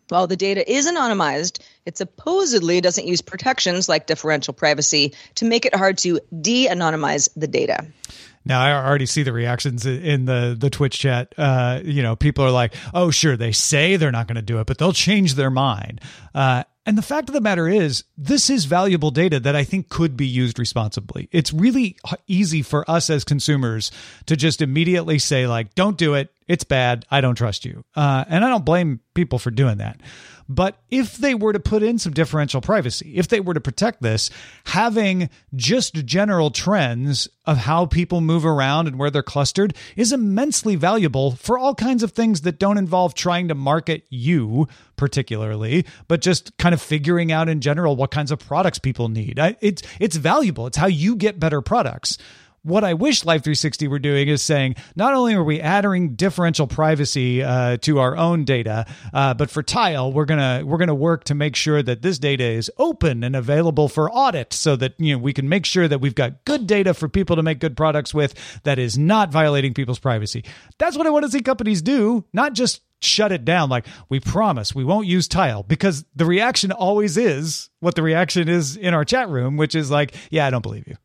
While 0.07 0.27
the 0.27 0.38
data 0.38 0.63
is 0.71 0.88
anonymized, 0.88 1.59
it 1.85 1.97
supposedly 1.97 2.79
doesn't 2.79 3.05
use 3.05 3.19
protections 3.19 3.89
like 3.89 4.07
differential 4.07 4.53
privacy 4.53 5.13
to 5.35 5.43
make 5.43 5.65
it 5.65 5.75
hard 5.75 5.97
to 5.99 6.21
de 6.41 6.69
anonymize 6.69 7.27
the 7.35 7.47
data. 7.47 7.85
Now 8.45 8.61
I 8.61 8.71
already 8.71 9.05
see 9.05 9.23
the 9.23 9.33
reactions 9.33 9.85
in 9.85 10.23
the 10.23 10.55
the 10.57 10.69
Twitch 10.69 10.97
chat. 10.97 11.33
Uh, 11.38 11.81
you 11.83 12.01
know, 12.01 12.15
people 12.15 12.45
are 12.45 12.51
like, 12.51 12.73
"Oh, 12.93 13.11
sure, 13.11 13.35
they 13.35 13.51
say 13.51 13.97
they're 13.97 14.13
not 14.13 14.27
going 14.27 14.38
to 14.38 14.41
do 14.41 14.61
it, 14.61 14.67
but 14.67 14.77
they'll 14.77 14.93
change 14.93 15.33
their 15.33 15.51
mind." 15.51 15.99
Uh, 16.33 16.63
and 16.89 16.98
the 16.98 17.03
fact 17.03 17.29
of 17.29 17.34
the 17.34 17.39
matter 17.39 17.67
is, 17.67 18.03
this 18.17 18.50
is 18.50 18.65
valuable 18.65 19.12
data 19.12 19.39
that 19.41 19.55
I 19.55 19.63
think 19.63 19.89
could 19.89 20.17
be 20.17 20.25
used 20.25 20.58
responsibly. 20.58 21.29
It's 21.31 21.53
really 21.53 21.96
easy 22.25 22.63
for 22.63 22.84
us 22.89 23.12
as 23.12 23.24
consumers 23.24 23.91
to 24.25 24.36
just 24.36 24.60
immediately 24.60 25.19
say, 25.19 25.46
like, 25.46 25.75
don't 25.75 26.00
do 26.00 26.15
it. 26.15 26.34
It's 26.50 26.63
bad. 26.63 27.06
I 27.12 27.22
don't 27.22 27.36
trust 27.36 27.63
you. 27.63 27.86
Uh, 27.96 28.25
and 28.27 28.44
I 28.44 28.50
don't 28.50 28.65
blame 28.65 29.01
people 29.13 29.38
for 29.38 29.51
doing 29.51 29.77
that. 29.77 30.01
But 30.51 30.82
if 30.89 31.15
they 31.15 31.36
were 31.36 31.53
to 31.53 31.60
put 31.60 31.84
in 31.84 32.00
some 32.00 32.12
differential 32.12 32.60
privacy, 32.60 33.13
if 33.15 33.27
they 33.27 33.39
were 33.39 33.53
to 33.53 33.62
protect 33.62 34.01
this, 34.01 34.32
having 34.65 35.29
just 35.56 35.94
general 36.08 36.50
trends 36.50 37.29
of 37.46 37.58
how 37.58 37.86
people 37.86 38.20
move 38.20 38.48
around 38.48 38.88
and 38.88 38.98
where 38.98 39.12
they're 39.12 39.22
clustered 39.22 39.75
is 39.96 40.12
immensely 40.12 40.75
valuable 40.75 41.34
for 41.36 41.60
all 41.60 41.75
kinds 41.75 42.01
of 42.01 42.13
things 42.13 42.41
that 42.41 42.58
don't 42.58 42.79
involve 42.79 43.13
trying 43.13 43.48
to 43.50 43.56
market 43.56 44.06
you 44.10 44.68
particularly, 44.96 45.86
but 46.08 46.20
just 46.20 46.58
kind 46.58 46.74
of 46.74 46.82
figuring 46.82 47.32
out 47.32 47.48
in 47.48 47.62
general 47.62 47.96
what 47.96 48.10
kinds 48.10 48.32
of 48.32 48.39
products 48.39 48.79
people 48.79 49.08
need. 49.08 49.38
It's 49.62 49.84
it's 50.00 50.15
valuable. 50.15 50.65
It's 50.65 50.77
how 50.77 50.88
you 50.88 51.15
get 51.15 51.39
better 51.39 51.62
products 51.62 52.18
what 52.63 52.84
I 52.84 52.94
wish 52.94 53.25
Life 53.25 53.44
360 53.44 53.88
were 53.88 54.00
doing 54.00 54.28
is 54.28 54.42
saying 54.42 54.75
not 54.96 55.13
only 55.13 55.34
are 55.34 55.44
we 55.44 55.62
adding 55.62 56.16
differential 56.16 56.68
privacy 56.68 57.44
uh, 57.44 57.78
to 57.78 58.00
our 58.00 58.18
own 58.18 58.46
data, 58.46 58.86
uh, 59.13 59.34
but 59.34 59.50
for 59.50 59.63
Tile, 59.63 60.12
we're 60.12 60.25
gonna 60.25 60.63
we're 60.66 60.78
gonna 60.78 60.96
work 60.96 61.24
to 61.25 61.36
make 61.36 61.56
sure 61.56 61.82
that 61.82 62.01
this 62.01 62.20
data 62.20 62.44
is 62.44 62.72
open 62.78 63.24
and 63.24 63.36
available 63.36 63.88
for 63.88 64.12
audit, 64.12 64.54
so 64.54 64.75
that 64.75 64.94
you 64.98 65.13
know 65.13 65.20
we 65.20 65.34
can 65.34 65.50
make 65.50 65.66
sure 65.66 65.88
that 65.88 66.01
we've 66.01 66.16
got 66.16 66.46
good 66.46 66.68
data 66.68 66.94
for 66.94 67.08
people 67.08 67.36
to 67.36 67.44
make 67.44 67.60
good 67.60 67.78
products 67.78 68.13
with 68.13 68.34
that 68.63 68.80
is 68.80 68.98
not 68.98 69.32
violating 69.32 69.74
people's 69.74 70.00
privacy. 70.00 70.44
That's 70.78 70.98
what 70.98 71.08
I 71.08 71.10
want 71.10 71.25
to 71.25 71.32
see 71.32 71.42
companies 71.42 71.82
do, 71.82 72.25
not 72.34 72.54
just 72.54 72.82
shut 73.01 73.32
it 73.32 73.46
down 73.46 73.70
like 73.70 73.86
we 74.10 74.20
promise 74.20 74.75
we 74.75 74.84
won't 74.84 75.08
use 75.08 75.28
tile 75.28 75.63
because 75.63 76.04
the 76.16 76.25
reaction 76.25 76.72
always 76.72 77.16
is 77.16 77.70
what 77.80 77.96
the 77.96 78.04
reaction 78.04 78.50
is 78.50 78.75
in 78.75 78.94
our 78.94 79.06
chat 79.06 79.30
room 79.30 79.56
which 79.56 79.74
is 79.74 79.89
like 79.89 80.13
yeah 80.32 80.46
i 80.46 80.50
don't 80.50 80.63
believe 80.63 80.86
you 80.86 80.98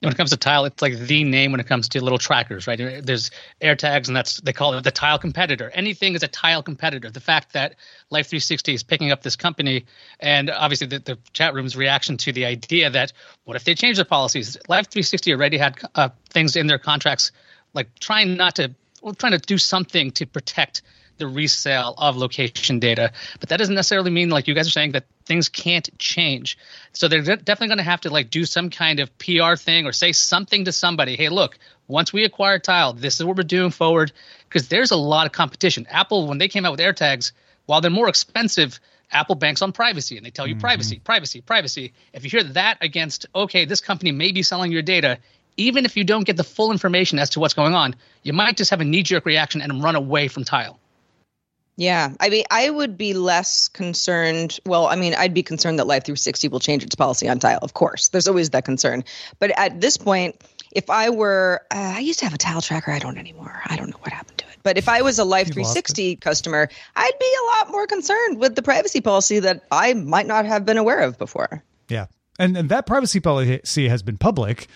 when 0.00 0.12
it 0.12 0.16
comes 0.16 0.30
to 0.30 0.36
tile, 0.36 0.64
it's 0.64 0.80
like 0.80 0.96
the 0.96 1.24
name 1.24 1.50
when 1.50 1.60
it 1.60 1.66
comes 1.66 1.88
to 1.88 2.02
little 2.02 2.18
trackers, 2.18 2.68
right? 2.68 3.04
There's 3.04 3.32
AirTags, 3.60 4.06
and 4.06 4.16
that's 4.16 4.40
they 4.40 4.52
call 4.52 4.74
it 4.74 4.84
the 4.84 4.92
tile 4.92 5.18
competitor. 5.18 5.70
Anything 5.74 6.14
is 6.14 6.22
a 6.22 6.28
tile 6.28 6.62
competitor. 6.62 7.10
The 7.10 7.20
fact 7.20 7.54
that 7.54 7.74
Life 8.10 8.28
360 8.28 8.74
is 8.74 8.82
picking 8.84 9.10
up 9.10 9.22
this 9.22 9.34
company, 9.34 9.86
and 10.20 10.50
obviously 10.50 10.86
the, 10.86 11.00
the 11.00 11.18
chat 11.32 11.52
room's 11.54 11.76
reaction 11.76 12.16
to 12.18 12.32
the 12.32 12.44
idea 12.44 12.90
that 12.90 13.12
what 13.44 13.56
if 13.56 13.64
they 13.64 13.74
change 13.74 13.96
their 13.96 14.04
policies? 14.04 14.56
Life 14.68 14.88
360 14.88 15.32
already 15.32 15.58
had 15.58 15.78
uh, 15.96 16.10
things 16.30 16.54
in 16.54 16.68
their 16.68 16.78
contracts, 16.78 17.32
like 17.74 17.88
trying 17.98 18.36
not 18.36 18.54
to, 18.56 18.74
well, 19.02 19.14
trying 19.14 19.32
to 19.32 19.38
do 19.38 19.58
something 19.58 20.12
to 20.12 20.26
protect 20.26 20.82
the 21.18 21.26
resale 21.26 21.94
of 21.98 22.16
location 22.16 22.78
data. 22.78 23.12
But 23.40 23.50
that 23.50 23.58
doesn't 23.58 23.74
necessarily 23.74 24.10
mean, 24.10 24.30
like 24.30 24.48
you 24.48 24.54
guys 24.54 24.66
are 24.66 24.72
saying, 24.72 24.92
that 24.92 25.04
things 25.26 25.48
can't 25.48 25.88
change. 25.98 26.58
So 26.92 27.08
they're 27.08 27.22
definitely 27.22 27.68
going 27.68 27.78
to 27.78 27.84
have 27.84 28.00
to 28.02 28.10
like 28.10 28.30
do 28.30 28.44
some 28.44 28.70
kind 28.70 29.00
of 29.00 29.16
PR 29.18 29.56
thing 29.56 29.86
or 29.86 29.92
say 29.92 30.12
something 30.12 30.64
to 30.64 30.72
somebody. 30.72 31.16
Hey, 31.16 31.28
look, 31.28 31.58
once 31.86 32.12
we 32.12 32.24
acquire 32.24 32.58
Tile, 32.58 32.92
this 32.92 33.20
is 33.20 33.24
what 33.24 33.36
we're 33.36 33.42
doing 33.42 33.70
forward. 33.70 34.12
Because 34.48 34.68
there's 34.68 34.90
a 34.90 34.96
lot 34.96 35.26
of 35.26 35.32
competition. 35.32 35.86
Apple, 35.90 36.26
when 36.26 36.38
they 36.38 36.48
came 36.48 36.64
out 36.64 36.72
with 36.72 36.80
AirTags, 36.80 37.32
while 37.66 37.80
they're 37.80 37.90
more 37.90 38.08
expensive, 38.08 38.80
Apple 39.10 39.34
banks 39.34 39.62
on 39.62 39.72
privacy 39.72 40.16
and 40.16 40.24
they 40.24 40.30
tell 40.30 40.46
you 40.46 40.54
mm-hmm. 40.54 40.60
privacy, 40.60 40.98
privacy, 40.98 41.40
privacy. 41.40 41.92
If 42.12 42.24
you 42.24 42.30
hear 42.30 42.44
that 42.44 42.78
against, 42.80 43.26
okay, 43.34 43.64
this 43.64 43.80
company 43.80 44.12
may 44.12 44.32
be 44.32 44.42
selling 44.42 44.72
your 44.72 44.82
data, 44.82 45.18
even 45.56 45.84
if 45.84 45.96
you 45.96 46.04
don't 46.04 46.24
get 46.24 46.36
the 46.36 46.44
full 46.44 46.70
information 46.72 47.18
as 47.18 47.30
to 47.30 47.40
what's 47.40 47.54
going 47.54 47.74
on, 47.74 47.94
you 48.22 48.32
might 48.32 48.56
just 48.56 48.70
have 48.70 48.80
a 48.80 48.84
knee 48.84 49.02
jerk 49.02 49.26
reaction 49.26 49.60
and 49.60 49.82
run 49.82 49.96
away 49.96 50.28
from 50.28 50.44
Tile. 50.44 50.78
Yeah, 51.78 52.10
I 52.18 52.28
mean, 52.28 52.44
I 52.50 52.70
would 52.70 52.98
be 52.98 53.14
less 53.14 53.68
concerned. 53.68 54.58
Well, 54.66 54.88
I 54.88 54.96
mean, 54.96 55.14
I'd 55.14 55.32
be 55.32 55.44
concerned 55.44 55.78
that 55.78 55.86
Life 55.86 56.02
360 56.04 56.48
will 56.48 56.58
change 56.58 56.82
its 56.82 56.96
policy 56.96 57.28
on 57.28 57.38
tile. 57.38 57.60
Of 57.62 57.74
course, 57.74 58.08
there's 58.08 58.26
always 58.26 58.50
that 58.50 58.64
concern. 58.64 59.04
But 59.38 59.56
at 59.56 59.80
this 59.80 59.96
point, 59.96 60.42
if 60.72 60.90
I 60.90 61.08
were, 61.10 61.62
uh, 61.70 61.94
I 61.94 62.00
used 62.00 62.18
to 62.18 62.24
have 62.24 62.34
a 62.34 62.38
tile 62.38 62.60
tracker. 62.60 62.90
I 62.90 62.98
don't 62.98 63.16
anymore. 63.16 63.62
I 63.66 63.76
don't 63.76 63.90
know 63.90 63.96
what 64.00 64.12
happened 64.12 64.38
to 64.38 64.44
it. 64.46 64.56
But 64.64 64.76
if 64.76 64.88
I 64.88 65.02
was 65.02 65.20
a 65.20 65.24
Life 65.24 65.52
360 65.52 66.16
customer, 66.16 66.68
I'd 66.96 67.18
be 67.20 67.36
a 67.42 67.58
lot 67.58 67.70
more 67.70 67.86
concerned 67.86 68.40
with 68.40 68.56
the 68.56 68.62
privacy 68.62 69.00
policy 69.00 69.38
that 69.38 69.62
I 69.70 69.94
might 69.94 70.26
not 70.26 70.46
have 70.46 70.66
been 70.66 70.78
aware 70.78 70.98
of 70.98 71.16
before. 71.16 71.62
Yeah, 71.88 72.06
and 72.40 72.56
and 72.56 72.68
that 72.70 72.86
privacy 72.86 73.20
policy 73.20 73.88
has 73.88 74.02
been 74.02 74.18
public. 74.18 74.66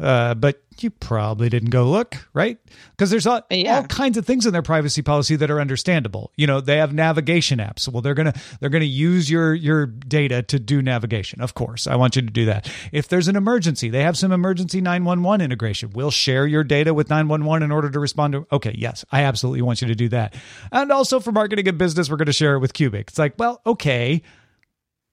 Uh, 0.00 0.34
but 0.34 0.62
you 0.78 0.88
probably 0.88 1.50
didn't 1.50 1.68
go 1.70 1.84
look, 1.90 2.16
right? 2.32 2.56
Because 2.92 3.10
there's 3.10 3.26
all, 3.26 3.42
Yeah. 3.50 3.76
all 3.76 3.82
kinds 3.84 4.16
of 4.16 4.24
things 4.24 4.46
in 4.46 4.52
their 4.54 4.62
privacy 4.62 5.02
policy 5.02 5.36
that 5.36 5.50
are 5.50 5.60
understandable. 5.60 6.32
You 6.36 6.46
know, 6.46 6.62
they 6.62 6.78
have 6.78 6.94
navigation 6.94 7.58
apps. 7.58 7.86
Well, 7.86 8.00
they're 8.00 8.14
gonna 8.14 8.32
they're 8.60 8.70
gonna 8.70 8.86
use 8.86 9.28
your 9.30 9.52
your 9.52 9.84
data 9.86 10.42
to 10.44 10.58
do 10.58 10.80
navigation. 10.80 11.42
Of 11.42 11.52
course, 11.54 11.86
I 11.86 11.96
want 11.96 12.16
you 12.16 12.22
to 12.22 12.28
do 12.30 12.46
that. 12.46 12.70
If 12.92 13.08
there's 13.08 13.28
an 13.28 13.36
emergency, 13.36 13.90
they 13.90 14.02
have 14.02 14.16
some 14.16 14.32
emergency 14.32 14.80
911 14.80 15.44
integration. 15.44 15.90
We'll 15.92 16.10
share 16.10 16.46
your 16.46 16.64
data 16.64 16.94
with 16.94 17.10
911 17.10 17.62
in 17.62 17.70
order 17.70 17.90
to 17.90 18.00
respond 18.00 18.32
to. 18.32 18.46
Okay, 18.50 18.74
yes, 18.78 19.04
I 19.12 19.24
absolutely 19.24 19.60
want 19.62 19.82
you 19.82 19.88
to 19.88 19.94
do 19.94 20.08
that. 20.10 20.34
And 20.72 20.90
also 20.90 21.20
for 21.20 21.32
marketing 21.32 21.68
and 21.68 21.76
business, 21.76 22.08
we're 22.08 22.16
going 22.16 22.26
to 22.26 22.32
share 22.32 22.54
it 22.54 22.60
with 22.60 22.72
Cuebiq. 22.72 23.00
It's 23.08 23.18
like, 23.18 23.34
well, 23.38 23.60
okay 23.66 24.22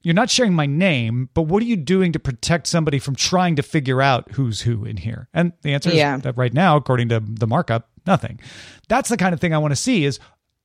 you're 0.04 0.14
not 0.14 0.30
sharing 0.30 0.54
my 0.54 0.66
name, 0.66 1.30
but 1.34 1.44
what 1.44 1.62
are 1.62 1.66
you 1.66 1.76
doing 1.76 2.12
to 2.14 2.20
protect 2.20 2.68
somebody 2.68 3.00
from 3.00 3.16
trying 3.16 3.56
to 3.58 3.64
figure 3.64 4.02
out 4.02 4.32
who's 4.34 4.62
who 4.62 4.86
in 4.86 4.98
here? 4.98 5.28
And 5.34 5.54
the 5.64 5.74
answer 5.74 5.92
Yeah. 5.92 6.18
is 6.18 6.22
that 6.24 6.38
right 6.38 6.54
now, 6.54 6.78
according 6.78 7.10
to 7.10 7.20
the 7.26 7.48
markup, 7.48 7.90
nothing. 8.06 8.40
That's 8.88 9.10
the 9.10 9.18
kind 9.18 9.34
of 9.34 9.42
thing 9.42 9.54
I 9.54 9.58
want 9.58 9.72
to 9.72 9.76
see 9.76 10.06
is 10.06 10.20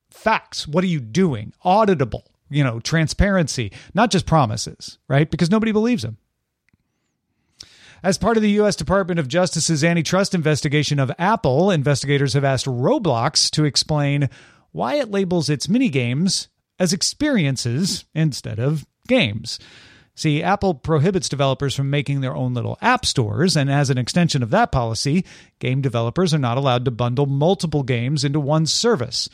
facts. 0.09 0.67
What 0.67 0.83
are 0.83 0.87
you 0.87 0.99
doing? 0.99 1.53
Auditable, 1.65 2.21
you 2.49 2.63
know, 2.63 2.79
transparency, 2.79 3.71
not 3.93 4.11
just 4.11 4.25
promises, 4.25 4.97
right? 5.07 5.29
Because 5.29 5.49
nobody 5.51 5.71
believes 5.71 6.03
them. 6.03 6.17
As 8.03 8.17
part 8.17 8.35
of 8.35 8.43
the 8.43 8.51
U.S. 8.51 8.75
Department 8.75 9.19
of 9.19 9.29
Justice's 9.29 9.81
antitrust 9.83 10.35
investigation 10.35 10.99
of 10.99 11.09
Apple, 11.17 11.71
investigators 11.71 12.33
have 12.33 12.43
asked 12.43 12.65
Roblox 12.65 13.49
to 13.51 13.63
explain 13.63 14.29
why 14.73 14.95
it 14.95 15.09
labels 15.09 15.49
its 15.49 15.67
minigames 15.67 16.47
as 16.79 16.91
experiences 16.91 18.03
instead 18.13 18.59
of 18.59 18.85
games. 19.07 19.59
See, 20.15 20.43
Apple 20.43 20.75
prohibits 20.75 21.27
developers 21.27 21.73
from 21.73 21.89
making 21.89 22.21
their 22.21 22.35
own 22.35 22.53
little 22.53 22.77
app 22.81 23.05
stores, 23.05 23.57
and 23.57 23.69
as 23.71 23.89
an 23.89 23.97
extension 23.97 24.43
of 24.43 24.51
that 24.51 24.71
policy, 24.71 25.25
game 25.59 25.81
developers 25.81 26.33
are 26.33 26.39
not 26.39 26.57
allowed 26.57 26.85
to 26.85 26.91
bundle 26.91 27.25
multiple 27.25 27.81
games 27.81 28.23
into 28.23 28.39
one 28.39 28.67
service. 28.67 29.27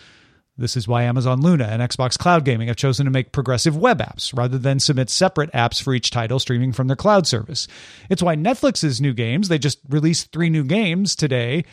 This 0.58 0.78
is 0.78 0.88
why 0.88 1.04
Amazon 1.04 1.42
Luna 1.42 1.66
and 1.66 1.82
Xbox 1.82 2.18
Cloud 2.18 2.44
Gaming 2.44 2.68
have 2.68 2.76
chosen 2.78 3.06
to 3.06 3.12
make 3.12 3.32
progressive 3.32 3.78
web 3.78 4.00
apps 4.00 4.36
rather 4.38 4.58
than 4.58 4.80
submit 4.80 5.10
separate 5.10 5.52
apps 5.54 5.82
for 5.82 5.94
each 5.94 6.12
title 6.12 6.40
streaming 6.40 6.74
from 6.74 6.88
their 6.88 6.98
cloud 6.98 7.26
service. 7.28 7.68
It's 8.10 8.24
why 8.24 8.36
Netflix's 8.36 9.00
new 9.00 9.14
games, 9.14 9.48
they 9.48 9.58
just 9.58 9.80
released 9.88 10.32
three 10.32 10.50
new 10.50 10.66
games 10.66 11.16
today, 11.16 11.64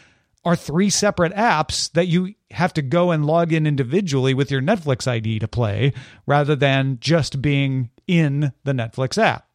are 0.46 0.54
three 0.54 0.88
separate 0.88 1.34
apps 1.34 1.90
that 1.92 2.06
you 2.06 2.32
have 2.52 2.72
to 2.72 2.80
go 2.80 3.10
and 3.10 3.26
log 3.26 3.52
in 3.52 3.66
individually 3.66 4.32
with 4.32 4.48
your 4.48 4.62
Netflix 4.62 5.08
ID 5.08 5.40
to 5.40 5.48
play 5.48 5.92
rather 6.24 6.54
than 6.54 6.98
just 7.00 7.42
being 7.42 7.90
in 8.06 8.52
the 8.62 8.72
Netflix 8.72 9.18
app. 9.20 9.48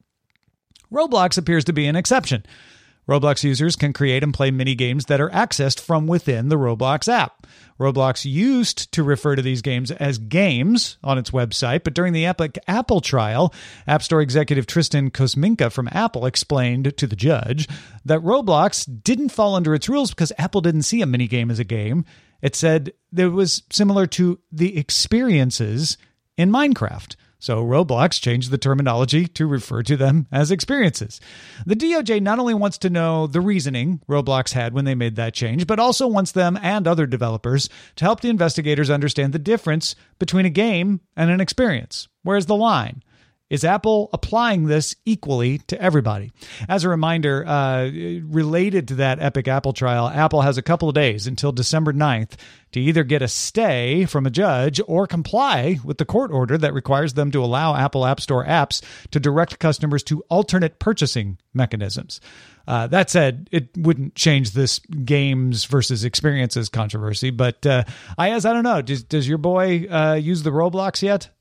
Roblox 0.91 1.37
appears 1.37 1.63
to 1.63 1.71
be 1.71 1.87
an 1.87 1.95
exception. 1.95 2.45
Roblox 3.11 3.43
users 3.43 3.75
can 3.75 3.91
create 3.91 4.23
and 4.23 4.33
play 4.33 4.51
mini 4.51 4.73
games 4.73 5.07
that 5.07 5.19
are 5.19 5.29
accessed 5.31 5.81
from 5.81 6.07
within 6.07 6.47
the 6.47 6.55
Roblox 6.55 7.09
app. 7.09 7.45
Roblox 7.77 8.23
used 8.23 8.89
to 8.93 9.03
refer 9.03 9.35
to 9.35 9.41
these 9.41 9.61
games 9.61 9.91
as 9.91 10.17
games 10.17 10.97
on 11.03 11.17
its 11.17 11.31
website, 11.31 11.83
but 11.83 11.93
during 11.93 12.13
the 12.13 12.25
Epic 12.25 12.57
Apple 12.69 13.01
trial, 13.01 13.53
App 13.85 14.01
Store 14.01 14.21
executive 14.21 14.65
Trystan 14.65 15.11
Kosmynka 15.11 15.73
from 15.73 15.89
Apple 15.91 16.25
explained 16.25 16.95
to 16.95 17.05
the 17.05 17.17
judge 17.17 17.67
that 18.05 18.21
Roblox 18.21 18.87
didn't 19.03 19.29
fall 19.29 19.55
under 19.55 19.75
its 19.75 19.89
rules 19.89 20.11
because 20.11 20.31
Apple 20.37 20.61
didn't 20.61 20.83
see 20.83 21.01
a 21.01 21.05
mini 21.05 21.27
game 21.27 21.51
as 21.51 21.59
a 21.59 21.65
game. 21.65 22.05
It 22.41 22.55
said 22.55 22.93
it 23.13 23.25
was 23.25 23.63
similar 23.69 24.07
to 24.07 24.39
the 24.53 24.77
experiences 24.77 25.97
in 26.37 26.49
Minecraft. 26.49 27.17
So 27.41 27.65
Roblox 27.65 28.21
changed 28.21 28.51
the 28.51 28.59
terminology 28.59 29.25
to 29.25 29.47
refer 29.47 29.81
to 29.81 29.97
them 29.97 30.27
as 30.31 30.51
experiences. 30.51 31.19
The 31.65 31.75
DOJ 31.75 32.21
not 32.21 32.37
only 32.37 32.53
wants 32.53 32.77
to 32.77 32.89
know 32.91 33.25
the 33.25 33.41
reasoning 33.41 33.99
Roblox 34.07 34.53
had 34.53 34.75
when 34.75 34.85
they 34.85 34.93
made 34.93 35.15
that 35.15 35.33
change, 35.33 35.65
but 35.65 35.79
also 35.79 36.05
wants 36.05 36.31
them 36.31 36.57
and 36.61 36.87
other 36.87 37.07
developers 37.07 37.67
to 37.95 38.05
help 38.05 38.21
the 38.21 38.29
investigators 38.29 38.91
understand 38.91 39.33
the 39.33 39.39
difference 39.39 39.95
between 40.19 40.45
a 40.45 40.51
game 40.51 41.01
and 41.17 41.31
an 41.31 41.41
experience. 41.41 42.07
Where's 42.21 42.45
the 42.45 42.55
line? 42.55 43.01
Is 43.51 43.65
Apple 43.65 44.09
applying 44.13 44.67
this 44.67 44.95
equally 45.03 45.57
to 45.67 45.79
everybody? 45.79 46.31
As 46.69 46.85
a 46.85 46.89
reminder, 46.89 47.45
uh, 47.45 47.91
related 48.23 48.87
to 48.87 48.95
that 48.95 49.21
Epic 49.21 49.49
Apple 49.49 49.73
trial, 49.73 50.07
Apple 50.07 50.41
has 50.41 50.57
a 50.57 50.61
couple 50.61 50.87
of 50.87 50.95
days 50.95 51.27
until 51.27 51.51
December 51.51 51.91
9th 51.91 52.37
to 52.71 52.79
either 52.79 53.03
get 53.03 53.21
a 53.21 53.27
stay 53.27 54.05
from 54.05 54.25
a 54.25 54.29
judge 54.29 54.79
or 54.87 55.05
comply 55.05 55.79
with 55.83 55.97
the 55.97 56.05
court 56.05 56.31
order 56.31 56.57
that 56.57 56.73
requires 56.73 57.15
them 57.15 57.29
to 57.31 57.43
allow 57.43 57.75
Apple 57.75 58.05
App 58.05 58.21
Store 58.21 58.45
apps 58.45 58.81
to 59.11 59.19
direct 59.19 59.59
customers 59.59 60.01
to 60.03 60.23
alternate 60.29 60.79
purchasing 60.79 61.37
mechanisms. 61.53 62.21
Uh, 62.65 62.87
that 62.87 63.09
said, 63.09 63.49
it 63.51 63.67
wouldn't 63.75 64.15
change 64.15 64.51
this 64.51 64.79
games 64.79 65.65
versus 65.65 66.05
experiences 66.05 66.69
controversy. 66.69 67.31
But 67.31 67.65
uh, 67.65 67.83
Iyaz, 68.17 68.49
I 68.49 68.53
don't 68.53 68.63
know. 68.63 68.81
Does, 68.81 69.03
does 69.03 69.27
your 69.27 69.39
boy 69.39 69.87
uh, 69.89 70.13
use 70.13 70.43
the 70.43 70.51
Roblox 70.51 71.01
yet? 71.01 71.31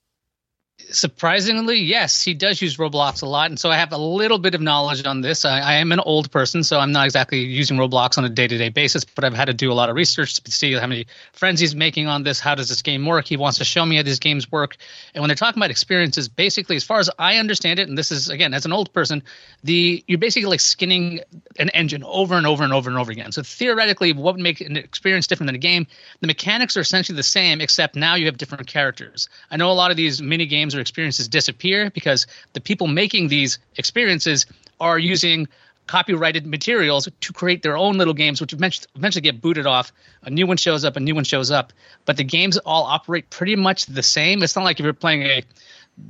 Surprisingly, 0.90 1.78
yes, 1.78 2.22
he 2.22 2.34
does 2.34 2.60
use 2.60 2.76
Roblox 2.76 3.22
a 3.22 3.26
lot, 3.26 3.50
and 3.50 3.58
so 3.58 3.70
I 3.70 3.76
have 3.76 3.92
a 3.92 3.96
little 3.96 4.38
bit 4.38 4.54
of 4.54 4.60
knowledge 4.60 5.04
on 5.06 5.20
this. 5.20 5.44
I, 5.44 5.60
I 5.60 5.74
am 5.74 5.92
an 5.92 6.00
old 6.00 6.30
person, 6.30 6.64
so 6.64 6.80
I'm 6.80 6.90
not 6.90 7.04
exactly 7.04 7.40
using 7.40 7.76
Roblox 7.76 8.18
on 8.18 8.24
a 8.24 8.28
day-to-day 8.28 8.70
basis, 8.70 9.04
but 9.04 9.24
I've 9.24 9.34
had 9.34 9.44
to 9.46 9.54
do 9.54 9.70
a 9.70 9.74
lot 9.74 9.88
of 9.88 9.96
research 9.96 10.40
to 10.42 10.50
see 10.50 10.72
how 10.72 10.86
many 10.86 11.06
friends 11.32 11.60
he's 11.60 11.74
making 11.74 12.08
on 12.08 12.24
this. 12.24 12.40
How 12.40 12.54
does 12.54 12.68
this 12.68 12.82
game 12.82 13.06
work? 13.06 13.26
He 13.26 13.36
wants 13.36 13.58
to 13.58 13.64
show 13.64 13.86
me 13.86 13.96
how 13.96 14.02
these 14.02 14.18
games 14.18 14.50
work. 14.50 14.76
And 15.14 15.22
when 15.22 15.28
they're 15.28 15.36
talking 15.36 15.60
about 15.60 15.70
experiences, 15.70 16.28
basically, 16.28 16.76
as 16.76 16.84
far 16.84 16.98
as 16.98 17.08
I 17.18 17.36
understand 17.36 17.78
it, 17.78 17.88
and 17.88 17.96
this 17.96 18.10
is 18.10 18.28
again 18.28 18.52
as 18.52 18.64
an 18.64 18.72
old 18.72 18.92
person, 18.92 19.22
the 19.62 20.02
you're 20.08 20.18
basically 20.18 20.48
like 20.48 20.60
skinning 20.60 21.20
an 21.58 21.68
engine 21.70 22.02
over 22.04 22.34
and 22.34 22.46
over 22.46 22.64
and 22.64 22.72
over 22.72 22.90
and 22.90 22.98
over 22.98 23.12
again. 23.12 23.32
So 23.32 23.42
theoretically, 23.42 24.12
what 24.12 24.34
would 24.34 24.42
make 24.42 24.60
an 24.60 24.76
experience 24.76 25.26
different 25.26 25.48
than 25.48 25.54
a 25.54 25.58
game? 25.58 25.86
The 26.20 26.26
mechanics 26.26 26.76
are 26.76 26.80
essentially 26.80 27.16
the 27.16 27.22
same, 27.22 27.60
except 27.60 27.96
now 27.96 28.16
you 28.16 28.26
have 28.26 28.38
different 28.38 28.66
characters. 28.66 29.28
I 29.50 29.56
know 29.56 29.70
a 29.70 29.74
lot 29.74 29.90
of 29.90 29.96
these 29.96 30.20
mini 30.20 30.46
games 30.46 30.69
or 30.74 30.80
experiences 30.80 31.28
disappear 31.28 31.90
because 31.90 32.26
the 32.52 32.60
people 32.60 32.86
making 32.86 33.28
these 33.28 33.58
experiences 33.76 34.46
are 34.80 34.98
using 34.98 35.48
copyrighted 35.86 36.46
materials 36.46 37.08
to 37.20 37.32
create 37.32 37.62
their 37.62 37.76
own 37.76 37.98
little 37.98 38.14
games, 38.14 38.40
which 38.40 38.52
eventually 38.52 39.20
get 39.20 39.40
booted 39.40 39.66
off. 39.66 39.92
A 40.22 40.30
new 40.30 40.46
one 40.46 40.56
shows 40.56 40.84
up, 40.84 40.96
a 40.96 41.00
new 41.00 41.16
one 41.16 41.24
shows 41.24 41.50
up, 41.50 41.72
but 42.04 42.16
the 42.16 42.22
games 42.22 42.58
all 42.58 42.84
operate 42.84 43.28
pretty 43.28 43.56
much 43.56 43.86
the 43.86 44.02
same. 44.02 44.42
It's 44.42 44.54
not 44.54 44.64
like 44.64 44.78
if 44.78 44.84
you're 44.84 44.92
playing 44.92 45.22
a 45.22 45.42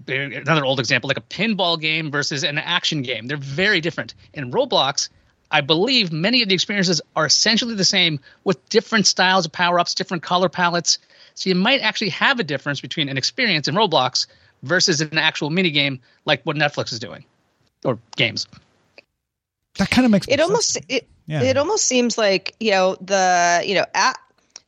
another 0.06 0.64
old 0.64 0.80
example, 0.80 1.08
like 1.08 1.16
a 1.16 1.22
pinball 1.22 1.80
game 1.80 2.10
versus 2.10 2.44
an 2.44 2.58
action 2.58 3.02
game. 3.02 3.26
They're 3.26 3.36
very 3.36 3.80
different. 3.80 4.14
In 4.34 4.50
Roblox, 4.52 5.08
I 5.50 5.62
believe 5.62 6.12
many 6.12 6.42
of 6.42 6.48
the 6.48 6.54
experiences 6.54 7.00
are 7.16 7.26
essentially 7.26 7.74
the 7.74 7.84
same 7.84 8.20
with 8.44 8.68
different 8.68 9.06
styles 9.06 9.46
of 9.46 9.52
power 9.52 9.80
ups, 9.80 9.94
different 9.94 10.22
color 10.22 10.48
palettes. 10.48 10.98
So 11.34 11.48
you 11.48 11.56
might 11.56 11.80
actually 11.80 12.10
have 12.10 12.38
a 12.38 12.44
difference 12.44 12.80
between 12.80 13.08
an 13.08 13.16
experience 13.16 13.66
in 13.66 13.74
Roblox 13.74 14.26
versus 14.62 15.00
an 15.00 15.18
actual 15.18 15.50
mini 15.50 15.70
game 15.70 16.00
like 16.24 16.42
what 16.44 16.56
Netflix 16.56 16.92
is 16.92 16.98
doing 16.98 17.24
or 17.84 17.98
games. 18.16 18.46
That 19.78 19.90
kind 19.90 20.04
of 20.04 20.10
makes 20.10 20.26
It 20.28 20.40
almost 20.40 20.72
sense. 20.72 20.86
it, 20.88 21.08
Yeah. 21.26 21.42
it 21.42 21.56
almost 21.56 21.86
seems 21.86 22.18
like 22.18 22.54
you 22.60 22.72
know 22.72 22.96
the 23.00 23.62
you 23.64 23.74
know 23.74 23.84
app 23.94 24.18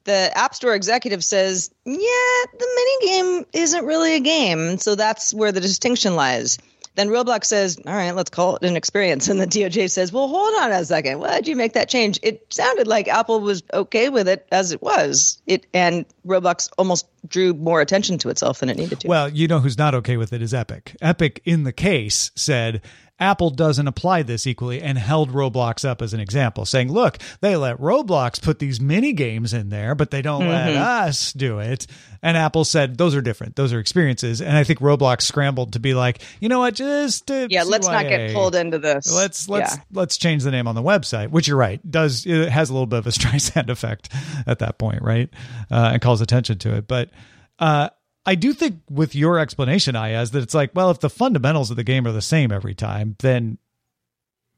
the 0.05 0.31
app 0.37 0.55
store 0.55 0.75
executive 0.75 1.23
says 1.25 1.71
yeah 1.85 1.95
the 1.95 2.67
mini 2.77 3.07
game 3.13 3.47
isn't 3.53 3.85
really 3.85 4.15
a 4.17 4.21
game 4.21 4.79
so 4.79 4.95
that's 4.95 5.33
where 5.35 5.53
the 5.53 5.61
distinction 5.61 6.17
lies 6.17 6.59
then 6.95 7.09
roblox 7.09 7.47
says 7.47 7.79
all 7.87 7.95
right 7.95 8.13
let's 8.13 8.31
call 8.31 8.57
it 8.57 8.65
an 8.65 8.77
experience. 8.77 9.29
And 9.29 9.41
the 9.41 9.47
doj 9.47 9.91
says 9.91 10.13
well 10.13 10.29
hold 10.29 10.55
on 10.63 10.73
a 10.73 10.85
second. 10.85 11.19
Why'd 11.19 11.49
you 11.49 11.57
make 11.57 11.73
that 11.75 11.89
change? 11.89 12.19
It 12.23 12.47
sounded 12.51 12.87
like 12.87 13.09
apple 13.09 13.41
was 13.41 13.63
okay 13.73 14.09
with 14.09 14.29
it 14.29 14.47
as 14.53 14.73
it 14.73 14.83
was. 14.83 15.41
It 15.47 15.67
and 15.73 16.05
roblox 16.27 16.71
almost 16.79 17.07
drew 17.29 17.55
more 17.55 17.81
attention 17.81 18.19
to 18.19 18.29
itself 18.29 18.61
than 18.61 18.69
it 18.69 18.77
needed 18.77 19.01
to. 19.01 19.09
Well, 19.09 19.29
you 19.29 19.49
know 19.49 19.61
who's 19.61 19.79
not 19.79 19.95
okay 19.95 20.17
with 20.17 20.33
it 20.33 20.43
is 20.43 20.53
Epic. 20.53 20.97
Epic, 21.01 21.41
in 21.45 21.63
the 21.65 21.73
case, 21.73 22.31
said 22.35 22.83
Apple 23.23 23.51
doesn't 23.51 23.87
apply 23.87 24.25
this 24.25 24.49
equally 24.49 24.83
and 24.83 24.99
held 24.99 25.31
Roblox 25.31 25.85
up 25.89 26.03
as 26.03 26.13
an 26.13 26.19
example, 26.19 26.67
saying, 26.67 26.91
look, 26.91 27.19
they 27.41 27.55
let 27.55 27.79
Roblox 27.79 28.43
put 28.43 28.59
these 28.59 28.81
mini 28.81 29.13
games 29.13 29.55
in 29.55 29.69
there, 29.69 29.95
but 29.95 30.11
they 30.11 30.23
don't 30.23 30.49
let 30.49 30.75
us 30.77 31.33
do 31.33 31.61
it. 31.61 31.87
And 32.21 32.37
Apple 32.37 32.65
said, 32.65 32.99
those 32.99 33.15
are 33.15 33.23
different. 33.23 33.55
Those 33.55 33.73
are 33.73 33.79
experiences. 33.79 34.43
And 34.43 34.57
I 34.57 34.65
think 34.65 34.81
Roblox 34.81 35.23
scrambled 35.23 35.75
to 35.75 35.79
be 35.79 35.95
like, 35.95 36.21
you 36.41 36.49
know 36.49 36.59
what, 36.59 36.75
just 36.75 37.31
yeah 37.31 37.63
let's 37.63 37.87
not 37.87 38.09
get 38.09 38.35
pulled 38.35 38.57
into 38.57 38.81
this 38.81 39.13
Let's 39.13 39.49
let's 39.49 39.77
yeah. 39.77 39.83
let's 39.93 40.17
change 40.17 40.43
the 40.43 40.51
name 40.51 40.67
on 40.67 40.75
the 40.75 40.83
website, 40.83 41.31
which 41.31 41.47
you're 41.47 41.57
right 41.57 41.81
does 41.89 42.27
it 42.27 42.49
has 42.49 42.71
a 42.71 42.73
little 42.73 42.87
bit 42.87 42.99
of 42.99 43.07
a 43.07 43.11
Streisand 43.23 43.69
effect 43.69 44.09
at 44.49 44.59
that 44.59 44.79
point, 44.79 45.01
right? 45.01 45.31
Uh, 45.71 45.91
and 45.93 46.03
calls 46.03 46.21
attention 46.21 46.59
to 46.59 46.77
it. 46.77 46.89
But 46.89 47.11
Uh, 47.59 47.91
I 48.25 48.35
do 48.35 48.53
think 48.53 48.81
with 48.89 49.15
your 49.15 49.39
explanation, 49.39 49.95
Iyaz, 49.95 50.31
that 50.33 50.43
it's 50.43 50.55
like, 50.55 50.71
well, 50.75 50.91
if 50.91 51.01
the 51.01 51.11
fundamentals 51.11 51.71
of 51.71 51.77
the 51.77 51.85
game 51.85 52.07
are 52.07 52.13
the 52.13 52.23
same 52.23 52.53
every 52.53 52.75
time, 52.75 53.17
then 53.19 53.59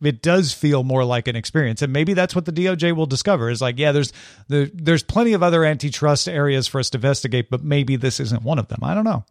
it 0.03 0.21
does 0.21 0.53
feel 0.53 0.83
more 0.83 1.05
like 1.05 1.29
an 1.29 1.37
experience 1.37 1.81
and 1.81 1.93
maybe 1.93 2.13
that's 2.13 2.35
what 2.35 2.45
the 2.45 2.53
DOJ 2.53 2.95
will 2.95 3.07
discover 3.07 3.49
is 3.49 3.63
like 3.63 3.79
yeah 3.79 3.93
there's 3.93 4.13
there, 4.49 4.69
there's 4.75 5.03
plenty 5.03 5.33
of 5.33 5.43
other 5.43 5.65
antitrust 5.65 6.29
areas 6.29 6.67
for 6.67 6.79
us 6.79 6.91
to 6.91 6.99
investigate 6.99 7.49
but 7.49 7.65
maybe 7.65 7.97
this 7.97 8.21
isn't 8.21 8.43
one 8.43 8.59
of 8.59 8.69
them 8.69 8.81
I 8.83 8.93
don't 8.93 9.05
know 9.05 9.25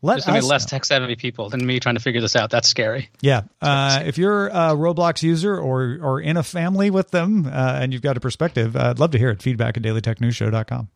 let 0.00 0.14
There's 0.14 0.26
going 0.26 0.40
to 0.40 0.46
be 0.46 0.48
less 0.48 0.66
tech 0.66 0.84
savvy 0.84 1.16
people 1.16 1.48
than 1.48 1.64
me 1.64 1.78
trying 1.80 1.94
to 1.94 2.00
figure 2.00 2.20
this 2.20 2.34
out. 2.34 2.50
That's 2.50 2.68
scary. 2.68 3.08
Yeah. 3.20 3.42
Uh, 3.60 4.02
if 4.04 4.18
you're 4.18 4.48
a 4.48 4.74
Roblox 4.74 5.22
user 5.22 5.56
or 5.56 5.98
or 6.02 6.20
in 6.20 6.36
a 6.36 6.42
family 6.42 6.90
with 6.90 7.10
them 7.10 7.46
uh, 7.46 7.78
and 7.80 7.92
you've 7.92 8.02
got 8.02 8.16
a 8.16 8.20
perspective, 8.20 8.76
uh, 8.76 8.90
I'd 8.90 8.98
love 8.98 9.12
to 9.12 9.18
hear 9.18 9.30
it. 9.30 9.42
Feedback 9.42 9.76
at 9.76 9.82
dailytechnewsshow.com. 9.82 10.88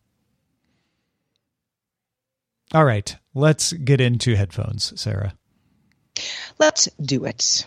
All 2.73 2.85
right. 2.85 3.15
Let's 3.33 3.73
get 3.73 4.01
into 4.01 4.35
headphones, 4.35 4.99
Sarah. 4.99 5.33
Let's 6.59 6.89
do 7.01 7.25
it. 7.25 7.65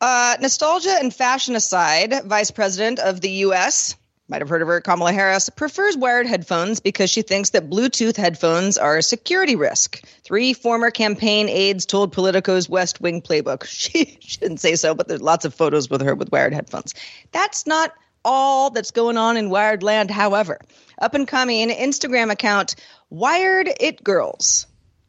Uh, 0.00 0.36
nostalgia 0.40 0.96
and 1.00 1.14
fashion 1.14 1.56
aside, 1.56 2.12
Vice 2.26 2.50
President 2.50 2.98
of 2.98 3.20
the 3.20 3.30
U.S., 3.30 3.96
might 4.28 4.40
have 4.40 4.48
heard 4.48 4.62
of 4.62 4.68
her, 4.68 4.80
Kamala 4.80 5.12
Harris, 5.12 5.50
prefers 5.50 5.96
wired 5.96 6.26
headphones 6.26 6.80
because 6.80 7.10
she 7.10 7.22
thinks 7.22 7.50
that 7.50 7.68
Bluetooth 7.68 8.16
headphones 8.16 8.78
are 8.78 8.96
a 8.96 9.02
security 9.02 9.54
risk. 9.54 10.02
Three 10.22 10.54
former 10.54 10.90
campaign 10.90 11.48
aides 11.48 11.84
told 11.84 12.12
Politico's 12.12 12.68
West 12.68 13.00
Wing 13.00 13.20
playbook. 13.20 13.64
She, 13.74 14.16
she 14.20 14.38
didn't 14.38 14.60
say 14.60 14.76
so, 14.76 14.94
but 14.94 15.08
there's 15.08 15.20
lots 15.20 15.44
of 15.44 15.54
photos 15.54 15.90
with 15.90 16.00
her 16.00 16.14
with 16.14 16.32
wired 16.32 16.54
headphones. 16.54 16.94
That's 17.32 17.66
not 17.66 17.92
all 18.24 18.70
that's 18.70 18.90
going 18.90 19.16
on 19.16 19.36
in 19.36 19.50
wired 19.50 19.82
land, 19.82 20.10
however. 20.10 20.58
Up 21.00 21.14
and 21.14 21.26
coming 21.26 21.68
Instagram 21.70 22.30
account 22.30 22.76
Wired 23.10 23.68
It 23.80 24.02
Girls 24.02 24.66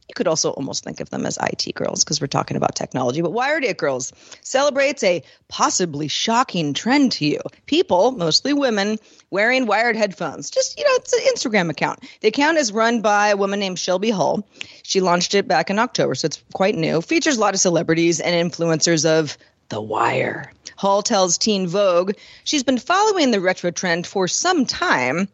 you 0.07 0.13
could 0.13 0.27
also 0.27 0.51
almost 0.51 0.83
think 0.83 0.99
of 0.99 1.09
them 1.09 1.25
as 1.25 1.37
IT 1.41 1.73
girls 1.73 2.03
because 2.03 2.21
we're 2.21 2.27
talking 2.27 2.57
about 2.57 2.75
technology. 2.75 3.21
But 3.21 3.33
Wired 3.33 3.63
It 3.63 3.77
Girls 3.77 4.13
celebrates 4.41 5.03
a 5.03 5.23
possibly 5.47 6.07
shocking 6.07 6.73
trend 6.73 7.13
to 7.13 7.25
you. 7.25 7.39
People, 7.65 8.11
mostly 8.11 8.53
women, 8.53 8.99
wearing 9.31 9.65
wired 9.65 9.95
headphones. 9.95 10.51
Just, 10.51 10.77
you 10.77 10.85
know, 10.85 10.93
it's 10.95 11.13
an 11.13 11.21
Instagram 11.33 11.69
account. 11.71 12.03
The 12.21 12.27
account 12.27 12.57
is 12.57 12.71
run 12.71 13.01
by 13.01 13.29
a 13.29 13.37
woman 13.37 13.59
named 13.59 13.79
Shelby 13.79 14.11
Hull. 14.11 14.47
She 14.83 15.01
launched 15.01 15.33
it 15.33 15.47
back 15.47 15.69
in 15.69 15.79
October, 15.79 16.13
so 16.13 16.27
it's 16.27 16.43
quite 16.53 16.75
new. 16.75 17.01
Features 17.01 17.37
a 17.37 17.41
lot 17.41 17.55
of 17.55 17.59
celebrities 17.59 18.19
and 18.19 18.51
influencers 18.51 19.05
of 19.05 19.37
The 19.69 19.81
Wire. 19.81 20.51
Hull 20.75 21.01
tells 21.01 21.37
Teen 21.37 21.67
Vogue 21.67 22.13
she's 22.43 22.63
been 22.63 22.77
following 22.77 23.31
the 23.31 23.39
retro 23.39 23.71
trend 23.71 24.05
for 24.05 24.27
some 24.27 24.65
time 24.65 25.27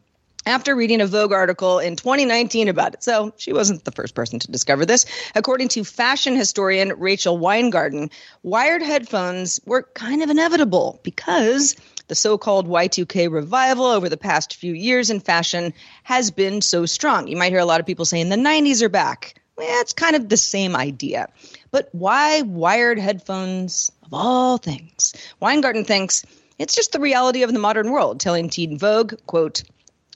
after 0.46 0.76
reading 0.76 1.02
a 1.02 1.08
Vogue 1.08 1.32
article 1.32 1.80
in 1.80 1.96
2019 1.96 2.68
about 2.68 2.94
it. 2.94 3.04
So 3.04 3.34
she 3.38 3.54
wasn't 3.54 3.86
the 3.86 3.92
first 3.92 4.16
person 4.16 4.40
to 4.40 4.52
discover 4.52 4.86
this. 4.86 5.06
According 5.36 5.70
to 5.70 5.84
fashion 5.84 6.36
historian 6.36 6.94
Rachel 6.98 7.38
Weingarten, 7.38 8.10
wired 8.44 8.82
headphones 8.82 9.60
were 9.66 9.84
kind 9.94 10.24
of 10.24 10.30
inevitable 10.30 11.00
because 11.04 11.76
the 12.08 12.16
so 12.16 12.38
called 12.38 12.68
Y2K 12.68 13.32
revival 13.32 13.86
over 13.86 14.10
the 14.10 14.18
past 14.18 14.56
few 14.56 14.74
years 14.74 15.10
in 15.10 15.20
fashion 15.20 15.74
has 16.04 16.32
been 16.32 16.62
so 16.62 16.86
strong. 16.86 17.28
You 17.28 17.38
might 17.38 17.52
hear 17.52 17.60
a 17.60 17.66
lot 17.66 17.80
of 17.80 17.86
people 17.86 18.06
saying 18.06 18.30
the 18.30 18.36
90s 18.36 18.82
are 18.82 18.90
back. 18.90 19.41
Well, 19.62 19.82
it's 19.82 19.94
kind 19.94 20.16
of 20.16 20.28
the 20.28 20.38
same 20.38 20.76
idea. 20.76 21.28
But 21.70 21.90
why 21.92 22.42
wired 22.42 22.98
headphones 22.98 23.92
of 24.02 24.12
all 24.12 24.58
things? 24.58 25.14
Weingarten 25.40 25.86
thinks 25.86 26.26
it's 26.58 26.74
just 26.74 26.94
the 26.94 27.00
reality 27.00 27.44
of 27.44 27.54
the 27.54 27.60
modern 27.60 27.92
world, 27.92 28.20
telling 28.20 28.50
Teen 28.50 28.80
Vogue, 28.80 29.14
quote, 29.28 29.64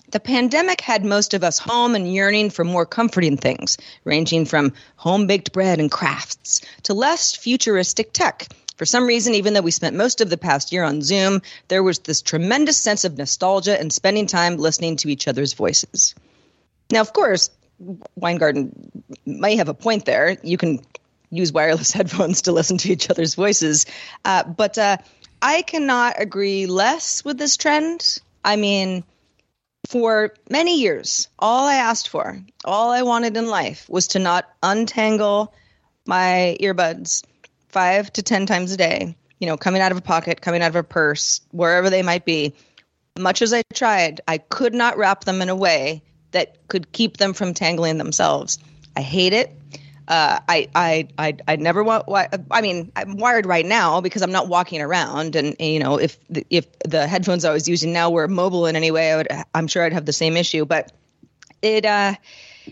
the 0.09 0.19
pandemic 0.19 0.81
had 0.81 1.05
most 1.05 1.35
of 1.35 1.43
us 1.43 1.59
home 1.59 1.93
and 1.93 2.11
yearning 2.11 2.49
for 2.49 2.63
more 2.63 2.87
comforting 2.87 3.37
things, 3.37 3.77
ranging 4.03 4.45
from 4.45 4.73
home 4.95 5.27
baked 5.27 5.51
bread 5.51 5.79
and 5.79 5.91
crafts 5.91 6.61
to 6.81 6.95
less 6.95 7.35
futuristic 7.35 8.13
tech. 8.13 8.47
For 8.77 8.87
some 8.87 9.05
reason, 9.05 9.35
even 9.35 9.53
though 9.53 9.61
we 9.61 9.69
spent 9.69 9.95
most 9.95 10.21
of 10.21 10.31
the 10.31 10.37
past 10.37 10.71
year 10.71 10.83
on 10.83 11.03
Zoom, 11.03 11.43
there 11.67 11.83
was 11.83 11.99
this 11.99 12.23
tremendous 12.23 12.79
sense 12.79 13.05
of 13.05 13.15
nostalgia 13.15 13.79
and 13.79 13.93
spending 13.93 14.25
time 14.25 14.57
listening 14.57 14.95
to 14.97 15.09
each 15.09 15.27
other's 15.27 15.53
voices. 15.53 16.15
Now, 16.89 17.01
of 17.01 17.13
course, 17.13 17.51
Weingarten 18.15 19.03
may 19.25 19.55
have 19.57 19.69
a 19.69 19.73
point 19.73 20.05
there. 20.05 20.37
You 20.43 20.57
can 20.57 20.79
use 21.29 21.51
wireless 21.51 21.91
headphones 21.93 22.43
to 22.43 22.51
listen 22.51 22.77
to 22.79 22.91
each 22.91 23.09
other's 23.09 23.35
voices. 23.35 23.85
Uh, 24.23 24.43
but 24.43 24.77
uh, 24.77 24.97
I 25.41 25.61
cannot 25.61 26.15
agree 26.17 26.65
less 26.65 27.23
with 27.23 27.37
this 27.37 27.57
trend. 27.57 28.19
I 28.43 28.55
mean, 28.55 29.03
for 29.89 30.33
many 30.49 30.79
years, 30.79 31.27
all 31.39 31.67
I 31.67 31.75
asked 31.75 32.09
for, 32.09 32.39
all 32.63 32.91
I 32.91 33.03
wanted 33.03 33.37
in 33.37 33.47
life 33.47 33.87
was 33.89 34.07
to 34.09 34.19
not 34.19 34.45
untangle 34.63 35.53
my 36.05 36.57
earbuds 36.59 37.23
five 37.69 38.11
to 38.13 38.23
10 38.23 38.45
times 38.45 38.71
a 38.71 38.77
day, 38.77 39.15
you 39.39 39.47
know, 39.47 39.57
coming 39.57 39.81
out 39.81 39.91
of 39.91 39.97
a 39.97 40.01
pocket, 40.01 40.41
coming 40.41 40.61
out 40.61 40.69
of 40.69 40.75
a 40.75 40.83
purse, 40.83 41.41
wherever 41.51 41.89
they 41.89 42.03
might 42.03 42.25
be. 42.25 42.53
Much 43.17 43.41
as 43.41 43.53
I 43.53 43.63
tried, 43.73 44.21
I 44.27 44.37
could 44.37 44.73
not 44.73 44.97
wrap 44.97 45.23
them 45.23 45.41
in 45.41 45.49
a 45.49 45.55
way 45.55 46.03
that 46.35 46.67
could 46.67 46.91
keep 46.91 47.15
them 47.15 47.33
from 47.33 47.53
tangling 47.53 47.97
themselves. 47.97 48.59
I 48.95 49.01
hate 49.01 49.31
it. 49.31 49.51
Uh, 50.05 50.39
I, 50.47 50.67
I, 50.75 51.07
I, 51.17 51.37
I 51.47 51.55
never 51.55 51.81
want. 51.81 52.05
I 52.51 52.61
mean, 52.61 52.91
I'm 52.93 53.15
wired 53.17 53.45
right 53.45 53.65
now 53.65 54.01
because 54.01 54.21
I'm 54.21 54.33
not 54.33 54.49
walking 54.49 54.81
around, 54.81 55.37
and, 55.37 55.55
and 55.59 55.69
you 55.73 55.79
know, 55.79 55.97
if 55.97 56.19
the, 56.29 56.45
if 56.49 56.67
the 56.79 57.07
headphones 57.07 57.45
I 57.45 57.53
was 57.53 57.69
using 57.69 57.93
now 57.93 58.11
were 58.11 58.27
mobile 58.27 58.67
in 58.67 58.75
any 58.75 58.91
way, 58.91 59.13
I 59.13 59.15
would, 59.15 59.27
I'm 59.53 59.67
sure 59.67 59.83
I'd 59.83 59.93
have 59.93 60.05
the 60.05 60.13
same 60.13 60.35
issue. 60.35 60.65
But 60.65 60.91
it, 61.61 61.85
uh, 61.85 62.15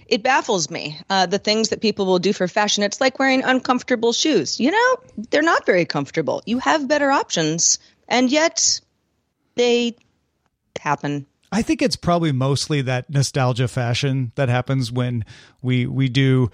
it 0.08 0.24
baffles 0.24 0.70
me 0.70 1.00
uh, 1.10 1.26
the 1.26 1.40
things 1.40 1.70
that 1.70 1.82
people 1.82 2.06
will 2.06 2.20
do 2.20 2.34
for 2.34 2.48
fashion. 2.50 2.84
It's 2.84 3.00
like 3.00 3.18
wearing 3.18 3.44
uncomfortable 3.44 4.12
shoes. 4.12 4.60
You 4.60 4.72
know, 4.72 4.98
they're 5.32 5.42
not 5.42 5.66
very 5.66 5.86
comfortable. 5.86 6.44
You 6.46 6.60
have 6.60 6.88
better 6.88 7.10
options, 7.10 7.80
and 8.10 8.30
yet 8.30 8.82
they 9.56 9.96
happen. 10.80 11.26
I 11.54 11.62
think 11.62 11.82
it's 11.82 11.96
probably 11.96 12.32
mostly 12.32 12.82
that 12.82 13.10
nostalgia 13.10 13.68
fashion 13.68 14.32
that 14.36 14.50
happens 14.50 14.92
when 14.92 15.24
we 15.62 15.86
we 15.86 16.10
do 16.10 16.50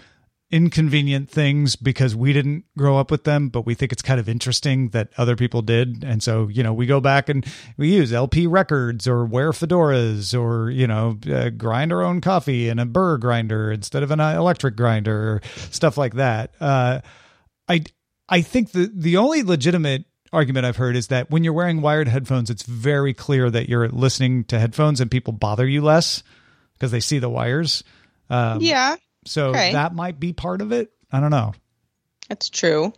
inconvenient 0.51 1.29
things 1.29 1.75
because 1.75 2.15
we 2.15 2.33
didn't 2.33 2.65
grow 2.75 2.97
up 2.97 3.11
with 3.11 3.23
them, 3.23 3.49
but 3.49 3.65
we 3.65 3.75
think 3.75 3.91
it's 3.91 4.01
kind 4.01 4.19
of 4.19 4.27
interesting 4.27 4.89
that 4.89 5.09
other 5.17 5.35
people 5.35 5.61
did. 5.61 6.03
And 6.03 6.23
so, 6.23 6.47
you 6.47 6.63
know, 6.63 6.73
we 6.73 6.85
go 6.87 6.99
back 6.99 7.29
and 7.29 7.45
we 7.77 7.93
use 7.93 8.11
LP 8.11 8.47
records 8.47 9.07
or 9.07 9.25
wear 9.25 9.51
fedoras 9.51 10.37
or, 10.37 10.71
you 10.71 10.87
know, 10.87 11.19
uh, 11.31 11.49
grind 11.51 11.93
our 11.93 12.01
own 12.01 12.19
coffee 12.19 12.67
in 12.67 12.79
a 12.79 12.85
burr 12.85 13.17
grinder 13.17 13.71
instead 13.71 14.01
of 14.01 14.09
an 14.11 14.19
uh, 14.19 14.35
electric 14.35 14.75
grinder 14.75 15.33
or 15.33 15.41
stuff 15.69 15.97
like 15.97 16.15
that. 16.15 16.55
Uh, 16.59 17.01
I, 17.67 17.83
I 18.27 18.41
think 18.41 18.71
the, 18.71 18.91
the 18.93 19.17
only 19.17 19.43
legitimate 19.43 20.05
argument 20.31 20.65
I've 20.65 20.77
heard 20.77 20.95
is 20.95 21.07
that 21.07 21.29
when 21.31 21.43
you're 21.43 21.53
wearing 21.53 21.81
wired 21.81 22.07
headphones, 22.07 22.49
it's 22.49 22.63
very 22.63 23.13
clear 23.13 23.49
that 23.49 23.69
you're 23.69 23.89
listening 23.89 24.43
to 24.45 24.59
headphones 24.59 25.01
and 25.01 25.09
people 25.09 25.33
bother 25.33 25.67
you 25.67 25.81
less 25.81 26.23
because 26.73 26.91
they 26.91 26.99
see 26.99 27.19
the 27.19 27.29
wires. 27.29 27.83
Um, 28.29 28.61
yeah. 28.61 28.95
So 29.25 29.49
okay. 29.49 29.73
that 29.73 29.93
might 29.93 30.19
be 30.19 30.33
part 30.33 30.61
of 30.61 30.71
it. 30.71 30.91
I 31.11 31.19
don't 31.19 31.31
know. 31.31 31.53
That's 32.27 32.49
true. 32.49 32.93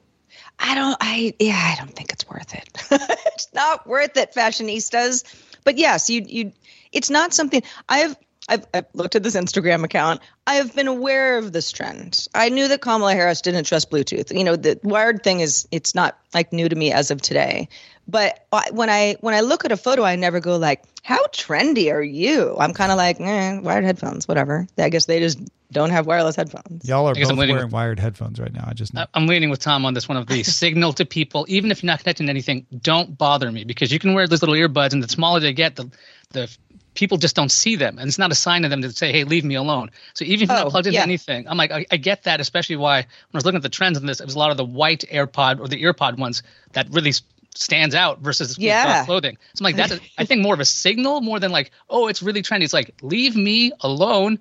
I 0.60 0.76
don't 0.76 0.98
I 1.02 1.34
yeah, 1.40 1.74
I 1.74 1.76
don't 1.78 1.96
think 1.96 2.12
it's 2.12 2.28
worth 2.30 2.54
it. 2.54 2.70
it's 2.92 3.48
not 3.54 3.88
worth 3.88 4.16
it, 4.18 4.34
fashionistas. 4.34 5.24
But 5.64 5.78
yes, 5.78 6.10
you 6.10 6.24
you 6.26 6.52
it's 6.92 7.10
not 7.10 7.34
something 7.34 7.64
I've 7.90 8.16
I've, 8.52 8.68
I've, 8.74 8.86
looked 8.94 9.16
at 9.16 9.24
this 9.24 9.36
Instagram 9.36 9.84
account. 9.84 10.22
I 10.46 10.56
have 10.56 10.76
been 10.76 10.88
aware 10.88 11.38
of 11.38 11.54
this 11.54 11.72
trend. 11.72 12.28
I 12.36 12.50
knew 12.50 12.68
that 12.68 12.82
Kamala 12.82 13.14
Harris 13.14 13.42
didn't 13.42 13.64
trust 13.64 13.90
Bluetooth. 13.90 14.38
You 14.38 14.44
know, 14.44 14.58
the 14.58 14.80
wired 14.84 15.24
thing 15.24 15.40
is 15.40 15.68
it's 15.72 15.96
not 15.96 16.20
like 16.34 16.52
new 16.52 16.68
to 16.68 16.76
me 16.76 16.92
as 16.92 17.12
of 17.12 17.22
today. 17.22 17.70
But 18.08 18.46
when 18.72 18.90
I 18.90 19.16
when 19.22 19.34
I 19.34 19.40
look 19.40 19.64
at 19.64 19.72
a 19.72 19.78
photo, 19.78 20.04
I 20.04 20.18
never 20.18 20.42
go 20.42 20.58
like, 20.58 20.84
"How 21.04 21.26
trendy 21.28 21.94
are 21.94 22.02
you?" 22.02 22.58
I'm 22.60 22.74
kind 22.74 22.92
of 22.92 22.98
like, 22.98 23.22
eh, 23.22 23.60
wired 23.60 23.86
headphones, 23.86 24.28
whatever. 24.28 24.68
I 24.78 24.90
guess 24.90 25.06
they 25.06 25.20
just 25.20 25.40
don't 25.72 25.92
have 25.92 26.08
wireless 26.08 26.36
headphones. 26.36 26.88
Y'all 26.88 27.08
are 27.08 27.16
both 27.16 27.38
wearing 27.38 27.56
with, 27.56 27.72
wired 27.72 28.00
headphones 28.00 28.40
right 28.40 28.52
now. 28.52 28.66
I 28.68 28.74
just 28.74 28.94
know. 28.94 29.06
I'm 29.14 29.28
leaning 29.28 29.50
with 29.50 29.60
Tom 29.60 29.86
on 29.86 29.94
this 29.94 30.10
one 30.10 30.18
of 30.18 30.28
the 30.28 30.44
signal 30.62 30.94
to 30.94 31.06
people, 31.06 31.46
even 31.48 31.72
if 31.72 31.84
you're 31.84 31.88
not 31.88 32.00
connecting 32.00 32.26
to 32.26 32.32
anything, 32.32 32.66
don't 32.82 33.18
bother 33.18 33.50
me 33.50 33.64
because 33.64 33.94
you 33.94 34.00
can 34.00 34.14
wear 34.14 34.28
those 34.28 34.42
little 34.42 34.56
earbuds, 34.56 34.94
and 34.94 35.02
the 35.02 35.08
smaller 35.08 35.40
they 35.40 35.54
get, 35.54 35.78
the 35.78 35.90
the 36.32 36.58
people 36.94 37.18
just 37.18 37.36
don't 37.36 37.52
see 37.52 37.76
them, 37.76 37.98
and 37.98 38.08
it's 38.08 38.18
not 38.18 38.32
a 38.32 38.36
sign 38.36 38.64
of 38.64 38.70
them 38.70 38.82
to 38.82 38.92
say, 38.92 39.12
"Hey, 39.12 39.24
leave 39.24 39.44
me 39.44 39.56
alone." 39.56 39.92
So 40.14 40.26
even 40.26 40.44
if 40.44 40.50
you're 40.50 40.60
oh, 40.60 40.64
not 40.64 40.72
plugged 40.72 40.88
into 40.88 40.98
yeah. 40.98 41.04
anything, 41.04 41.48
I'm 41.48 41.58
like, 41.58 41.72
I, 41.72 41.86
I, 41.92 41.98
get 41.98 42.24
that, 42.24 42.40
especially 42.40 42.76
why 42.76 42.98
when 42.98 43.06
I 43.34 43.38
was 43.38 43.46
looking 43.46 43.58
at 43.58 43.64
the 43.64 43.70
trends 43.70 43.98
in 43.98 44.06
this, 44.06 44.20
it 44.20 44.26
was 44.26 44.36
a 44.36 44.40
lot 44.40 44.52
of 44.52 44.58
the 44.58 44.66
white 44.66 45.06
AirPod 45.12 45.60
or 45.60 45.68
the 45.68 45.82
EarPod 45.82 46.18
ones 46.18 46.44
that 46.74 46.88
really 46.92 47.14
stands 47.56 47.96
out 47.96 48.20
versus 48.20 48.58
yeah. 48.58 49.06
clothing. 49.06 49.38
So 49.54 49.62
I'm 49.62 49.66
like, 49.66 49.76
that's 49.76 49.94
a, 49.94 50.00
I 50.18 50.26
think 50.26 50.42
more 50.42 50.54
of 50.54 50.60
a 50.60 50.66
signal 50.66 51.22
more 51.22 51.40
than 51.40 51.52
like, 51.52 51.72
oh, 51.90 52.08
it's 52.08 52.22
really 52.22 52.42
trendy. 52.42 52.64
It's 52.64 52.74
like, 52.74 52.94
leave 53.02 53.36
me 53.36 53.72
alone 53.82 54.40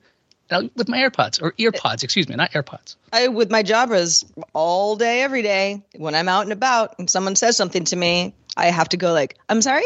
uh, 0.50 0.64
with 0.74 0.88
my 0.88 0.98
AirPods 0.98 1.40
or 1.40 1.52
EarPods, 1.52 2.02
excuse 2.02 2.28
me, 2.28 2.36
not 2.36 2.52
AirPods. 2.52 2.96
I 3.12 3.28
with 3.28 3.50
my 3.50 3.62
Jabras 3.62 4.24
all 4.52 4.96
day, 4.96 5.22
every 5.22 5.42
day. 5.42 5.82
When 5.96 6.14
I'm 6.14 6.28
out 6.28 6.42
and 6.42 6.52
about 6.52 6.98
and 6.98 7.08
someone 7.08 7.36
says 7.36 7.56
something 7.56 7.84
to 7.84 7.96
me, 7.96 8.34
I 8.56 8.66
have 8.66 8.88
to 8.90 8.96
go 8.96 9.12
like, 9.12 9.36
I'm 9.48 9.62
sorry, 9.62 9.84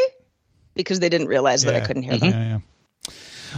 because 0.75 0.99
they 0.99 1.09
didn't 1.09 1.27
realize 1.27 1.63
yeah. 1.63 1.71
that 1.71 1.83
I 1.83 1.85
couldn't 1.85 2.03
hear 2.03 2.13
mm-hmm. 2.13 2.29
them. 2.29 2.41
Yeah, 2.41 2.47
yeah. 2.47 2.59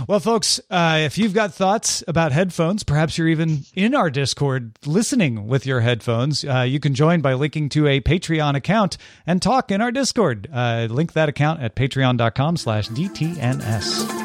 Well, 0.07 0.19
folks, 0.19 0.59
uh, 0.69 0.99
if 1.01 1.17
you've 1.17 1.33
got 1.33 1.53
thoughts 1.53 2.03
about 2.07 2.31
headphones, 2.31 2.83
perhaps 2.83 3.17
you're 3.17 3.29
even 3.29 3.65
in 3.73 3.95
our 3.95 4.11
Discord 4.11 4.77
listening 4.85 5.47
with 5.47 5.65
your 5.65 5.79
headphones, 5.79 6.45
uh, 6.45 6.61
you 6.61 6.79
can 6.79 6.93
join 6.93 7.21
by 7.21 7.33
linking 7.33 7.69
to 7.69 7.87
a 7.87 7.99
Patreon 7.99 8.55
account 8.55 8.97
and 9.25 9.41
talk 9.41 9.71
in 9.71 9.81
our 9.81 9.91
Discord. 9.91 10.47
Uh, 10.53 10.87
link 10.89 11.13
that 11.13 11.29
account 11.29 11.61
at 11.61 11.75
patreon.com 11.75 12.57
slash 12.57 12.89
DTNS. 12.89 14.16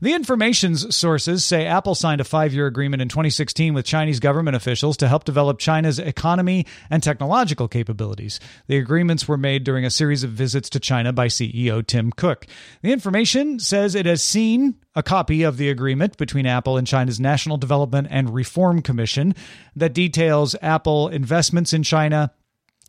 The 0.00 0.14
information's 0.14 0.94
sources 0.94 1.44
say 1.44 1.66
Apple 1.66 1.94
signed 1.94 2.20
a 2.20 2.24
five 2.24 2.52
year 2.52 2.66
agreement 2.66 3.02
in 3.02 3.08
2016 3.08 3.74
with 3.74 3.84
Chinese 3.84 4.20
government 4.20 4.56
officials 4.56 4.96
to 4.98 5.08
help 5.08 5.24
develop 5.24 5.58
China's 5.58 5.98
economy 5.98 6.66
and 6.90 7.02
technological 7.02 7.68
capabilities. 7.68 8.40
The 8.66 8.78
agreements 8.78 9.26
were 9.26 9.36
made 9.36 9.64
during 9.64 9.84
a 9.84 9.90
series 9.90 10.24
of 10.24 10.30
visits 10.30 10.70
to 10.70 10.80
China 10.80 11.12
by 11.12 11.28
CEO 11.28 11.86
Tim 11.86 12.12
Cook. 12.12 12.46
The 12.82 12.92
information 12.92 13.58
says 13.58 13.94
it 13.94 14.06
has 14.06 14.22
seen 14.22 14.76
a 14.94 15.02
copy 15.02 15.42
of 15.42 15.56
the 15.56 15.70
agreement 15.70 16.16
between 16.16 16.46
Apple 16.46 16.76
and 16.76 16.86
China's 16.86 17.20
National 17.20 17.56
Development 17.56 18.08
and 18.10 18.34
Reform 18.34 18.82
Commission 18.82 19.34
that 19.76 19.94
details 19.94 20.56
Apple 20.60 21.08
investments 21.08 21.72
in 21.72 21.82
China 21.82 22.32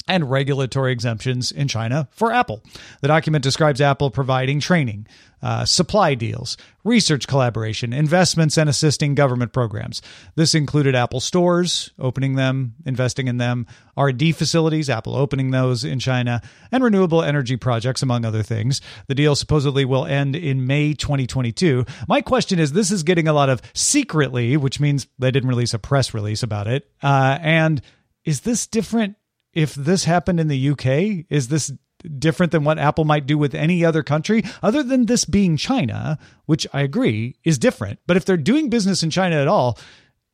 and 0.09 0.29
regulatory 0.29 0.91
exemptions 0.91 1.51
in 1.51 1.67
China 1.67 2.09
for 2.11 2.33
Apple. 2.33 2.61
The 3.01 3.07
document 3.07 3.43
describes 3.43 3.79
Apple 3.79 4.09
providing 4.09 4.59
training, 4.59 5.07
uh, 5.41 5.63
supply 5.63 6.15
deals, 6.15 6.57
research 6.83 7.27
collaboration, 7.27 7.93
investments, 7.93 8.57
and 8.57 8.67
assisting 8.69 9.15
government 9.15 9.53
programs. 9.53 10.01
This 10.35 10.55
included 10.55 10.95
Apple 10.95 11.19
stores, 11.19 11.91
opening 11.99 12.35
them, 12.35 12.73
investing 12.85 13.27
in 13.27 13.37
them, 13.37 13.67
R&D 13.95 14.31
facilities, 14.33 14.89
Apple 14.89 15.15
opening 15.15 15.51
those 15.51 15.83
in 15.83 15.99
China, 15.99 16.41
and 16.71 16.83
renewable 16.83 17.21
energy 17.21 17.55
projects, 17.55 18.01
among 18.01 18.25
other 18.25 18.43
things. 18.43 18.81
The 19.07 19.15
deal 19.15 19.35
supposedly 19.35 19.85
will 19.85 20.05
end 20.05 20.35
in 20.35 20.65
May 20.65 20.93
2022. 20.93 21.85
My 22.07 22.21
question 22.21 22.59
is, 22.59 22.73
this 22.73 22.91
is 22.91 23.03
getting 23.03 23.27
a 23.27 23.33
lot 23.33 23.49
of 23.49 23.61
secretly, 23.73 24.57
which 24.57 24.79
means 24.79 25.07
they 25.19 25.31
didn't 25.31 25.49
release 25.49 25.73
a 25.73 25.79
press 25.79 26.13
release 26.13 26.43
about 26.43 26.67
it, 26.67 26.89
uh, 27.03 27.37
and 27.41 27.81
is 28.25 28.41
this 28.41 28.67
different 28.67 29.15
if 29.53 29.73
this 29.75 30.03
happened 30.03 30.39
in 30.39 30.47
the 30.47 30.69
UK, 30.69 31.25
is 31.29 31.47
this 31.47 31.71
different 32.17 32.51
than 32.51 32.63
what 32.63 32.79
Apple 32.79 33.05
might 33.05 33.25
do 33.25 33.38
with 33.38 33.53
any 33.53 33.83
other 33.83 34.03
country, 34.03 34.43
other 34.63 34.83
than 34.83 35.05
this 35.05 35.25
being 35.25 35.57
China, 35.57 36.17
which 36.45 36.65
I 36.73 36.81
agree 36.81 37.35
is 37.43 37.57
different. 37.57 37.99
But 38.07 38.17
if 38.17 38.25
they're 38.25 38.38
doing 38.38 38.69
business 38.69 39.03
in 39.03 39.09
China 39.09 39.35
at 39.38 39.47
all, 39.47 39.77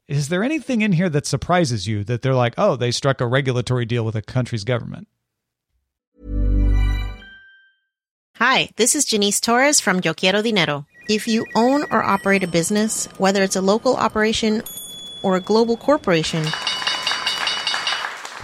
is 0.08 0.30
there 0.30 0.44
anything 0.44 0.82
in 0.82 0.92
here 0.92 1.10
that 1.10 1.26
surprises 1.26 1.88
you 1.88 2.04
that 2.04 2.22
they're 2.22 2.36
like, 2.36 2.54
oh, 2.58 2.76
they 2.76 2.92
struck 2.92 3.22
a 3.22 3.28
regulatory 3.28 3.86
deal 3.86 4.06
with 4.06 4.16
a 4.16 4.22
country's 4.22 4.64
government? 4.64 5.08
Hi, 8.36 8.70
this 8.76 8.96
is 8.96 9.06
Janice 9.06 9.40
Torres 9.40 9.80
from 9.80 10.02
Yo 10.04 10.14
Quiero 10.14 10.42
Dinero. 10.42 10.86
If 11.08 11.28
you 11.28 11.46
own 11.56 11.84
or 11.90 12.04
operate 12.04 12.44
a 12.44 12.48
business, 12.48 13.08
whether 13.18 13.42
it's 13.42 13.56
a 13.56 13.62
local 13.62 13.96
operation 13.96 14.62
or 15.24 15.36
a 15.38 15.42
global 15.42 15.78
corporation, 15.78 16.46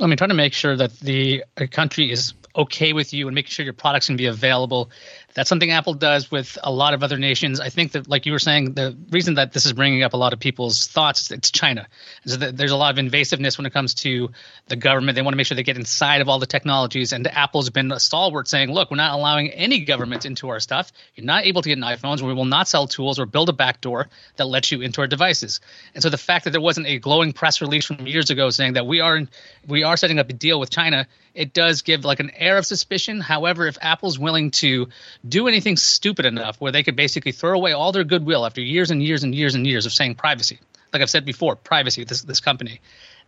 I 0.00 0.06
mean, 0.06 0.16
trying 0.16 0.30
to 0.30 0.34
make 0.34 0.52
sure 0.52 0.76
that 0.76 0.98
the 1.00 1.44
uh, 1.56 1.66
country 1.70 2.10
is 2.10 2.34
okay 2.56 2.92
with 2.92 3.12
you 3.12 3.28
and 3.28 3.34
making 3.34 3.50
sure 3.50 3.64
your 3.64 3.72
products 3.72 4.06
can 4.06 4.16
be 4.16 4.26
available. 4.26 4.90
That's 5.34 5.48
something 5.48 5.70
Apple 5.70 5.94
does 5.94 6.30
with 6.30 6.58
a 6.62 6.72
lot 6.72 6.94
of 6.94 7.02
other 7.02 7.18
nations. 7.18 7.60
I 7.60 7.68
think 7.68 7.92
that, 7.92 8.08
like 8.08 8.26
you 8.26 8.32
were 8.32 8.38
saying, 8.38 8.74
the 8.74 8.96
reason 9.10 9.34
that 9.34 9.52
this 9.52 9.66
is 9.66 9.72
bringing 9.72 10.02
up 10.02 10.14
a 10.14 10.16
lot 10.16 10.32
of 10.32 10.40
people's 10.40 10.86
thoughts 10.86 11.30
it's 11.30 11.50
China. 11.50 11.86
So 12.26 12.36
there's 12.36 12.72
a 12.72 12.76
lot 12.76 12.98
of 12.98 13.04
invasiveness 13.04 13.56
when 13.56 13.66
it 13.66 13.72
comes 13.72 13.94
to 13.94 14.30
the 14.66 14.76
government. 14.76 15.16
They 15.16 15.22
want 15.22 15.34
to 15.34 15.36
make 15.36 15.46
sure 15.46 15.54
they 15.54 15.62
get 15.62 15.76
inside 15.76 16.20
of 16.20 16.28
all 16.28 16.38
the 16.38 16.46
technologies. 16.46 17.12
And 17.12 17.26
Apple's 17.26 17.70
been 17.70 17.92
a 17.92 18.00
stalwart 18.00 18.48
saying, 18.48 18.72
look, 18.72 18.90
we're 18.90 18.96
not 18.96 19.12
allowing 19.12 19.50
any 19.50 19.80
government 19.80 20.24
into 20.24 20.48
our 20.48 20.60
stuff. 20.60 20.90
You're 21.14 21.26
not 21.26 21.46
able 21.46 21.62
to 21.62 21.68
get 21.68 21.78
iPhones. 21.78 22.20
We 22.20 22.34
will 22.34 22.44
not 22.44 22.66
sell 22.66 22.86
tools 22.86 23.18
or 23.18 23.26
build 23.26 23.48
a 23.48 23.52
backdoor 23.52 24.08
that 24.36 24.46
lets 24.46 24.72
you 24.72 24.80
into 24.80 25.00
our 25.00 25.06
devices. 25.06 25.60
And 25.94 26.02
so 26.02 26.10
the 26.10 26.18
fact 26.18 26.44
that 26.44 26.50
there 26.50 26.60
wasn't 26.60 26.86
a 26.86 26.98
glowing 26.98 27.32
press 27.32 27.60
release 27.60 27.84
from 27.84 28.06
years 28.06 28.30
ago 28.30 28.50
saying 28.50 28.72
that 28.72 28.86
we 28.86 29.00
are 29.00 29.20
we 29.66 29.84
are 29.84 29.96
setting 29.96 30.18
up 30.18 30.28
a 30.30 30.32
deal 30.32 30.58
with 30.58 30.70
China 30.70 31.06
it 31.38 31.52
does 31.52 31.82
give 31.82 32.04
like 32.04 32.18
an 32.18 32.32
air 32.34 32.58
of 32.58 32.66
suspicion. 32.66 33.20
However, 33.20 33.68
if 33.68 33.78
Apple's 33.80 34.18
willing 34.18 34.50
to 34.62 34.88
do 35.26 35.46
anything 35.46 35.76
stupid 35.76 36.26
enough 36.26 36.60
where 36.60 36.72
they 36.72 36.82
could 36.82 36.96
basically 36.96 37.30
throw 37.30 37.54
away 37.54 37.72
all 37.72 37.92
their 37.92 38.02
goodwill 38.02 38.44
after 38.44 38.60
years 38.60 38.90
and 38.90 39.00
years 39.00 39.22
and 39.22 39.32
years 39.32 39.54
and 39.54 39.64
years 39.64 39.86
of 39.86 39.92
saying 39.92 40.16
privacy, 40.16 40.58
like 40.92 41.00
I've 41.00 41.08
said 41.08 41.24
before, 41.24 41.54
privacy, 41.54 42.02
this 42.02 42.22
this 42.22 42.40
company, 42.40 42.80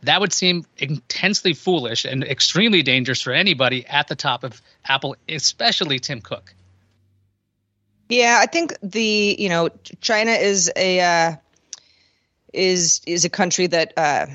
that 0.03 0.21
would 0.21 0.33
seem 0.33 0.67
intensely 0.77 1.53
foolish 1.55 2.05
and 2.05 2.25
extremely 2.25 2.83
dangerous 2.83 3.23
for 3.23 3.33
anybody 3.33 3.87
at 3.87 4.09
the 4.09 4.17
top 4.17 4.43
of 4.43 4.61
Apple, 4.85 5.15
especially 5.29 6.01
Tim 6.01 6.21
Cook. 6.21 6.53
Yeah, 8.09 8.41
I 8.43 8.47
think 8.47 8.75
the 8.83 9.37
you 9.39 9.49
know 9.49 9.69
China 10.01 10.33
is 10.33 10.69
a 10.75 11.01
uh, 11.01 11.37
is 12.53 13.03
is 13.07 13.25
a 13.25 13.31
country 13.31 13.69
that. 13.69 13.93
Uh, 13.97 14.27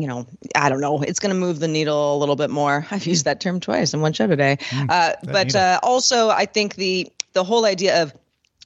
you 0.00 0.06
know, 0.06 0.26
I 0.54 0.68
don't 0.68 0.80
know. 0.80 1.02
It's 1.02 1.20
going 1.20 1.34
to 1.34 1.38
move 1.38 1.60
the 1.60 1.68
needle 1.68 2.16
a 2.16 2.18
little 2.18 2.36
bit 2.36 2.50
more. 2.50 2.86
I've 2.90 3.06
used 3.06 3.24
that 3.26 3.40
term 3.40 3.60
twice 3.60 3.94
in 3.94 4.00
one 4.00 4.12
show 4.12 4.26
today. 4.26 4.58
Mm, 4.70 4.90
uh, 4.90 5.14
but 5.24 5.54
uh, 5.54 5.80
also, 5.82 6.28
I 6.28 6.46
think 6.46 6.74
the 6.76 7.10
the 7.32 7.44
whole 7.44 7.64
idea 7.64 8.02
of 8.02 8.12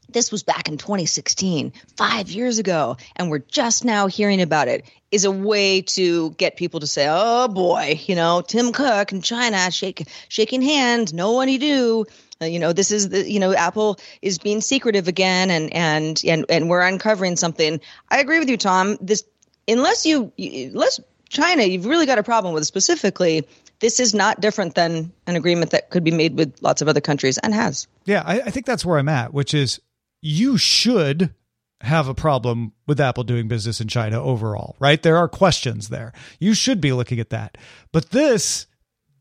this 0.08 0.30
was 0.30 0.42
back 0.42 0.68
in 0.68 0.78
2016, 0.78 1.72
five 1.96 2.30
years 2.30 2.58
ago, 2.58 2.96
and 3.16 3.30
we're 3.30 3.40
just 3.40 3.84
now 3.84 4.06
hearing 4.06 4.40
about 4.40 4.68
it 4.68 4.84
is 5.10 5.24
a 5.24 5.30
way 5.30 5.82
to 5.82 6.30
get 6.32 6.56
people 6.56 6.80
to 6.80 6.86
say, 6.86 7.06
"Oh 7.08 7.48
boy, 7.48 8.00
you 8.06 8.14
know, 8.14 8.40
Tim 8.40 8.72
Cook 8.72 9.12
and 9.12 9.22
China 9.22 9.70
shake, 9.70 10.06
shaking 10.28 10.62
hands, 10.62 11.12
know 11.12 11.32
what 11.32 11.48
he 11.48 11.58
do." 11.58 12.06
Uh, 12.40 12.46
you 12.46 12.58
know, 12.58 12.72
this 12.72 12.90
is 12.90 13.08
the 13.10 13.30
you 13.30 13.40
know 13.40 13.54
Apple 13.54 13.98
is 14.22 14.38
being 14.38 14.60
secretive 14.60 15.08
again, 15.08 15.50
and 15.50 15.72
and 15.72 16.22
and 16.24 16.46
and 16.48 16.68
we're 16.68 16.80
uncovering 16.80 17.36
something. 17.36 17.80
I 18.08 18.20
agree 18.20 18.38
with 18.38 18.48
you, 18.48 18.56
Tom. 18.56 18.98
This 19.00 19.24
unless 19.68 20.06
you 20.06 20.32
unless 20.38 21.00
China, 21.34 21.64
you've 21.64 21.86
really 21.86 22.06
got 22.06 22.18
a 22.18 22.22
problem 22.22 22.54
with 22.54 22.66
specifically. 22.66 23.46
This 23.80 24.00
is 24.00 24.14
not 24.14 24.40
different 24.40 24.74
than 24.74 25.12
an 25.26 25.36
agreement 25.36 25.72
that 25.72 25.90
could 25.90 26.04
be 26.04 26.10
made 26.10 26.36
with 26.36 26.56
lots 26.62 26.80
of 26.80 26.88
other 26.88 27.00
countries 27.00 27.38
and 27.38 27.52
has. 27.52 27.86
Yeah, 28.04 28.22
I, 28.24 28.40
I 28.40 28.50
think 28.50 28.66
that's 28.66 28.84
where 28.84 28.98
I'm 28.98 29.08
at, 29.08 29.34
which 29.34 29.52
is 29.52 29.80
you 30.22 30.56
should 30.56 31.34
have 31.80 32.08
a 32.08 32.14
problem 32.14 32.72
with 32.86 33.00
Apple 33.00 33.24
doing 33.24 33.48
business 33.48 33.80
in 33.80 33.88
China 33.88 34.22
overall, 34.22 34.76
right? 34.78 35.02
There 35.02 35.18
are 35.18 35.28
questions 35.28 35.88
there. 35.88 36.12
You 36.38 36.54
should 36.54 36.80
be 36.80 36.92
looking 36.92 37.20
at 37.20 37.30
that. 37.30 37.58
But 37.92 38.10
this 38.10 38.66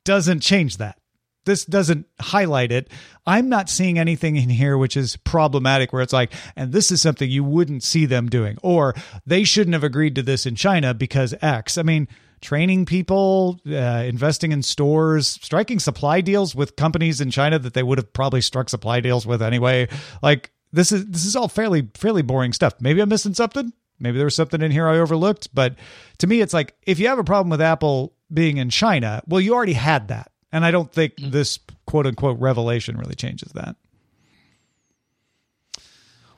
doesn't 0.06 0.40
change 0.42 0.78
that. 0.78 0.98
This 1.46 1.66
doesn't 1.66 2.06
highlight 2.20 2.72
it. 2.72 2.90
I'm 3.26 3.50
not 3.50 3.70
seeing 3.70 4.00
anything 4.00 4.36
in 4.36 4.50
here 4.50 4.78
which 4.78 4.98
is 4.98 5.18
problematic 5.18 5.92
where 5.92 6.02
it's 6.02 6.14
like, 6.14 6.34
and 6.56 6.72
this 6.72 6.92
is 6.92 7.02
something 7.02 7.30
you 7.30 7.44
wouldn't 7.44 7.84
see 7.84 8.06
them 8.06 8.30
doing, 8.30 8.58
or 8.62 8.96
they 9.26 9.44
shouldn't 9.44 9.74
have 9.74 9.84
agreed 9.84 10.16
to 10.16 10.24
this 10.24 10.46
in 10.46 10.56
China 10.56 10.94
because 10.94 11.34
X. 11.42 11.78
I 11.78 11.84
mean, 11.84 12.08
training 12.42 12.86
people, 12.86 13.60
uh, 13.68 14.04
investing 14.06 14.52
in 14.52 14.62
stores, 14.62 15.28
striking 15.28 15.80
supply 15.80 16.22
deals 16.22 16.54
with 16.54 16.76
companies 16.76 17.22
in 17.22 17.32
China 17.32 17.58
that 17.58 17.74
they 17.74 17.84
would 17.84 17.98
have 17.98 18.14
probably 18.14 18.42
struck 18.42 18.70
supply 18.70 19.00
deals 19.00 19.26
with 19.26 19.42
anyway. 19.42 19.88
Like, 20.22 20.52
this 20.72 20.92
is 20.92 21.06
this 21.06 21.26
is 21.26 21.36
all 21.36 21.48
fairly 21.48 21.88
fairly 21.94 22.22
boring 22.22 22.52
stuff. 22.52 22.74
Maybe 22.80 23.02
I'm 23.02 23.10
missing 23.10 23.34
something. 23.34 23.72
Maybe 24.00 24.18
there 24.18 24.26
was 24.26 24.36
something 24.36 24.62
in 24.62 24.72
here 24.72 24.88
I 24.88 24.98
overlooked. 24.98 25.50
But 25.54 25.76
to 26.18 26.28
me, 26.28 26.42
it's 26.42 26.54
like 26.54 26.76
if 26.86 27.00
you 27.00 27.08
have 27.08 27.20
a 27.20 27.24
problem 27.24 27.50
with 27.50 27.62
Apple 27.62 28.14
being 28.32 28.58
in 28.58 28.70
China, 28.70 29.24
well, 29.28 29.40
you 29.40 29.54
already 29.54 29.74
had 29.74 30.10
that, 30.10 30.32
and 30.54 30.64
I 30.64 30.72
don't 30.72 30.90
think 30.90 31.18
mm. 31.18 31.32
this 31.32 31.60
quote 31.86 32.08
unquote 32.08 32.40
revelation 32.40 32.96
really 32.96 33.16
changes 33.16 33.52
that. 33.54 33.76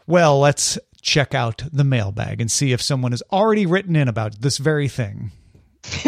Well, 0.08 0.40
let's 0.40 0.80
check 1.02 1.36
out 1.36 1.64
the 1.72 1.84
mailbag 1.84 2.42
and 2.42 2.52
see 2.52 2.72
if 2.72 2.82
someone 2.82 3.12
has 3.12 3.22
already 3.32 3.66
written 3.66 3.96
in 3.96 4.08
about 4.08 4.42
this 4.42 4.58
very 4.58 4.88
thing. 4.88 5.32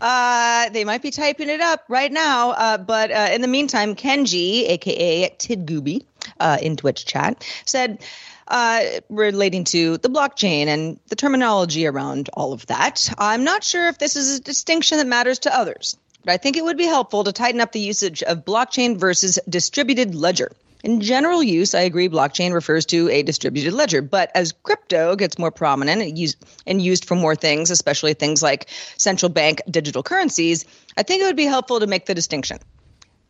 uh, 0.00 0.70
they 0.70 0.84
might 0.84 1.02
be 1.02 1.10
typing 1.10 1.50
it 1.50 1.60
up 1.60 1.84
right 1.88 2.12
now. 2.12 2.50
Uh, 2.50 2.78
but 2.78 3.10
uh, 3.10 3.28
in 3.32 3.42
the 3.42 3.48
meantime, 3.48 3.94
Kenji, 3.94 4.68
aka 4.68 5.28
Tidgooby, 5.38 6.06
uh, 6.40 6.58
in 6.62 6.76
Twitch 6.76 7.04
chat, 7.04 7.44
said, 7.66 8.02
uh, 8.48 8.80
relating 9.08 9.64
to 9.64 9.98
the 9.98 10.08
blockchain 10.08 10.66
and 10.66 11.00
the 11.08 11.16
terminology 11.16 11.86
around 11.86 12.30
all 12.34 12.52
of 12.52 12.66
that. 12.66 13.12
I'm 13.18 13.44
not 13.44 13.64
sure 13.64 13.88
if 13.88 13.98
this 13.98 14.16
is 14.16 14.38
a 14.38 14.42
distinction 14.42 14.98
that 14.98 15.06
matters 15.06 15.40
to 15.40 15.54
others, 15.56 15.96
but 16.26 16.32
I 16.32 16.38
think 16.38 16.56
it 16.56 16.64
would 16.64 16.76
be 16.76 16.86
helpful 16.86 17.22
to 17.22 17.32
tighten 17.32 17.60
up 17.60 17.70
the 17.70 17.78
usage 17.78 18.24
of 18.24 18.44
blockchain 18.44 18.96
versus 18.96 19.38
distributed 19.48 20.16
ledger. 20.16 20.50
In 20.82 21.00
general 21.00 21.40
use, 21.40 21.72
I 21.72 21.82
agree 21.82 22.08
blockchain 22.08 22.52
refers 22.52 22.84
to 22.86 23.08
a 23.10 23.22
distributed 23.22 23.72
ledger, 23.72 24.02
but 24.02 24.32
as 24.34 24.52
crypto 24.64 25.14
gets 25.14 25.38
more 25.38 25.52
prominent 25.52 26.02
and 26.02 26.82
used, 26.82 27.04
for 27.04 27.14
more 27.14 27.36
things, 27.36 27.70
especially 27.70 28.14
things 28.14 28.42
like 28.42 28.68
central 28.96 29.30
bank 29.30 29.62
digital 29.70 30.02
currencies, 30.02 30.64
I 30.96 31.04
think 31.04 31.22
it 31.22 31.26
would 31.26 31.36
be 31.36 31.44
helpful 31.44 31.78
to 31.78 31.86
make 31.86 32.06
the 32.06 32.14
distinction. 32.14 32.58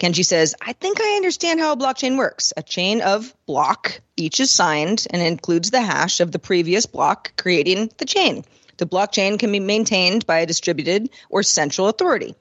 Kenji 0.00 0.24
says, 0.24 0.54
I 0.60 0.72
think 0.72 0.98
I 0.98 1.16
understand 1.16 1.60
how 1.60 1.72
a 1.72 1.76
blockchain 1.76 2.16
works. 2.16 2.54
A 2.56 2.62
chain 2.62 3.02
of 3.02 3.34
block, 3.44 4.00
each 4.16 4.40
is 4.40 4.50
signed 4.50 5.06
and 5.10 5.20
includes 5.20 5.70
the 5.70 5.82
hash 5.82 6.20
of 6.20 6.32
the 6.32 6.38
previous 6.38 6.86
block, 6.86 7.36
creating 7.36 7.90
the 7.98 8.06
chain. 8.06 8.42
The 8.78 8.86
blockchain 8.86 9.38
can 9.38 9.52
be 9.52 9.60
maintained 9.60 10.26
by 10.26 10.38
a 10.38 10.46
distributed 10.46 11.10
or 11.28 11.42
central 11.42 11.88
authority. 11.88 12.34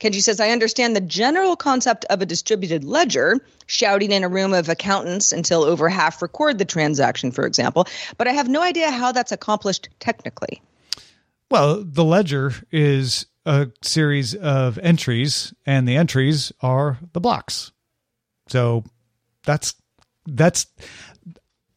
Kenji 0.00 0.22
says, 0.22 0.40
I 0.40 0.50
understand 0.50 0.96
the 0.96 1.00
general 1.00 1.56
concept 1.56 2.04
of 2.06 2.20
a 2.20 2.26
distributed 2.26 2.84
ledger, 2.84 3.38
shouting 3.66 4.12
in 4.12 4.24
a 4.24 4.28
room 4.28 4.52
of 4.52 4.68
accountants 4.68 5.32
until 5.32 5.64
over 5.64 5.88
half 5.88 6.20
record 6.20 6.58
the 6.58 6.64
transaction, 6.64 7.30
for 7.30 7.46
example, 7.46 7.86
but 8.18 8.26
I 8.28 8.32
have 8.32 8.48
no 8.48 8.62
idea 8.62 8.90
how 8.90 9.12
that's 9.12 9.32
accomplished 9.32 9.88
technically. 10.00 10.60
Well, 11.50 11.84
the 11.84 12.04
ledger 12.04 12.52
is 12.72 13.26
a 13.46 13.68
series 13.82 14.34
of 14.34 14.78
entries, 14.78 15.54
and 15.66 15.86
the 15.86 15.96
entries 15.96 16.52
are 16.60 16.98
the 17.12 17.20
blocks. 17.20 17.72
So 18.48 18.84
that's 19.44 19.74
that's. 20.26 20.66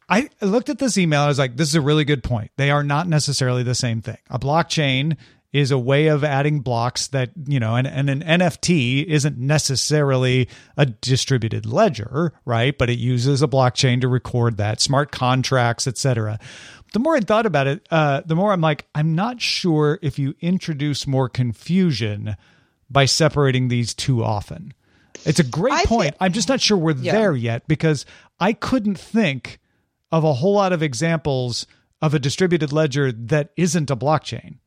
I 0.10 0.30
looked 0.42 0.70
at 0.70 0.80
this 0.80 0.98
email. 0.98 1.22
I 1.22 1.28
was 1.28 1.38
like, 1.38 1.58
"This 1.58 1.68
is 1.68 1.76
a 1.76 1.82
really 1.82 2.06
good 2.06 2.24
point. 2.24 2.52
They 2.56 2.72
are 2.72 2.84
not 2.84 3.08
necessarily 3.08 3.64
the 3.64 3.76
same 3.76 4.02
thing. 4.02 4.18
A 4.30 4.40
blockchain 4.40 5.18
is 5.58 5.72
a 5.72 5.78
way 5.78 6.08
of 6.08 6.24
adding 6.24 6.60
blocks 6.60 7.08
that 7.08 7.32
you 7.48 7.60
know, 7.60 7.76
and, 7.76 7.88
and 7.88 8.10
an 8.10 8.22
NFT 8.22 9.06
isn't 9.06 9.38
necessarily 9.38 10.50
a 10.76 10.86
distributed 10.86 11.66
ledger, 11.66 12.34
right? 12.46 12.78
But 12.78 12.90
it 12.90 13.00
uses 13.00 13.42
a 13.42 13.48
blockchain 13.48 14.02
to 14.02 14.08
record 14.08 14.58
that, 14.58 14.82
smart 14.82 15.12
contracts, 15.12 15.88
etc 15.88 16.40
the 16.94 17.00
more 17.00 17.16
I 17.16 17.20
thought 17.20 17.46
about 17.46 17.68
it, 17.68 17.88
uh, 17.92 18.22
the 18.26 18.36
more 18.36 18.52
I'm 18.52 18.62
like, 18.62 18.88
I'm 18.96 19.16
not 19.16 19.42
sure 19.42 20.00
if 20.02 20.18
you 20.18 20.36
introduce 20.40 21.06
more 21.06 21.30
confusion 21.30 22.36
by 22.90 23.06
separating 23.06 23.68
these 23.68 23.94
too 23.94 24.24
often. 24.24 24.74
It's 25.26 25.40
a 25.40 25.44
great 25.44 25.74
I 25.74 25.86
point. 25.86 26.16
I'm 26.20 26.32
just 26.32 26.48
not 26.48 26.62
sure 26.62 26.78
we're 26.78 26.96
yeah. 26.96 27.12
there 27.12 27.36
yet 27.36 27.68
because 27.68 28.06
I 28.40 28.54
couldn't 28.54 29.00
think 29.00 29.60
of 30.12 30.24
a 30.24 30.34
whole 30.34 30.54
lot 30.54 30.74
of 30.74 30.82
examples 30.82 31.68
of 32.02 32.14
a 32.14 32.20
distributed 32.20 32.72
ledger 32.72 33.12
that 33.12 33.52
isn't 33.58 33.92
a 33.92 33.96
blockchain. 33.96 34.58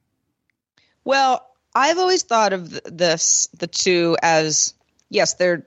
Well, 1.05 1.47
I've 1.75 1.99
always 1.99 2.23
thought 2.23 2.53
of 2.53 2.71
this 2.85 3.49
the 3.57 3.67
two 3.67 4.17
as 4.23 4.75
yes, 5.09 5.35
they're 5.35 5.65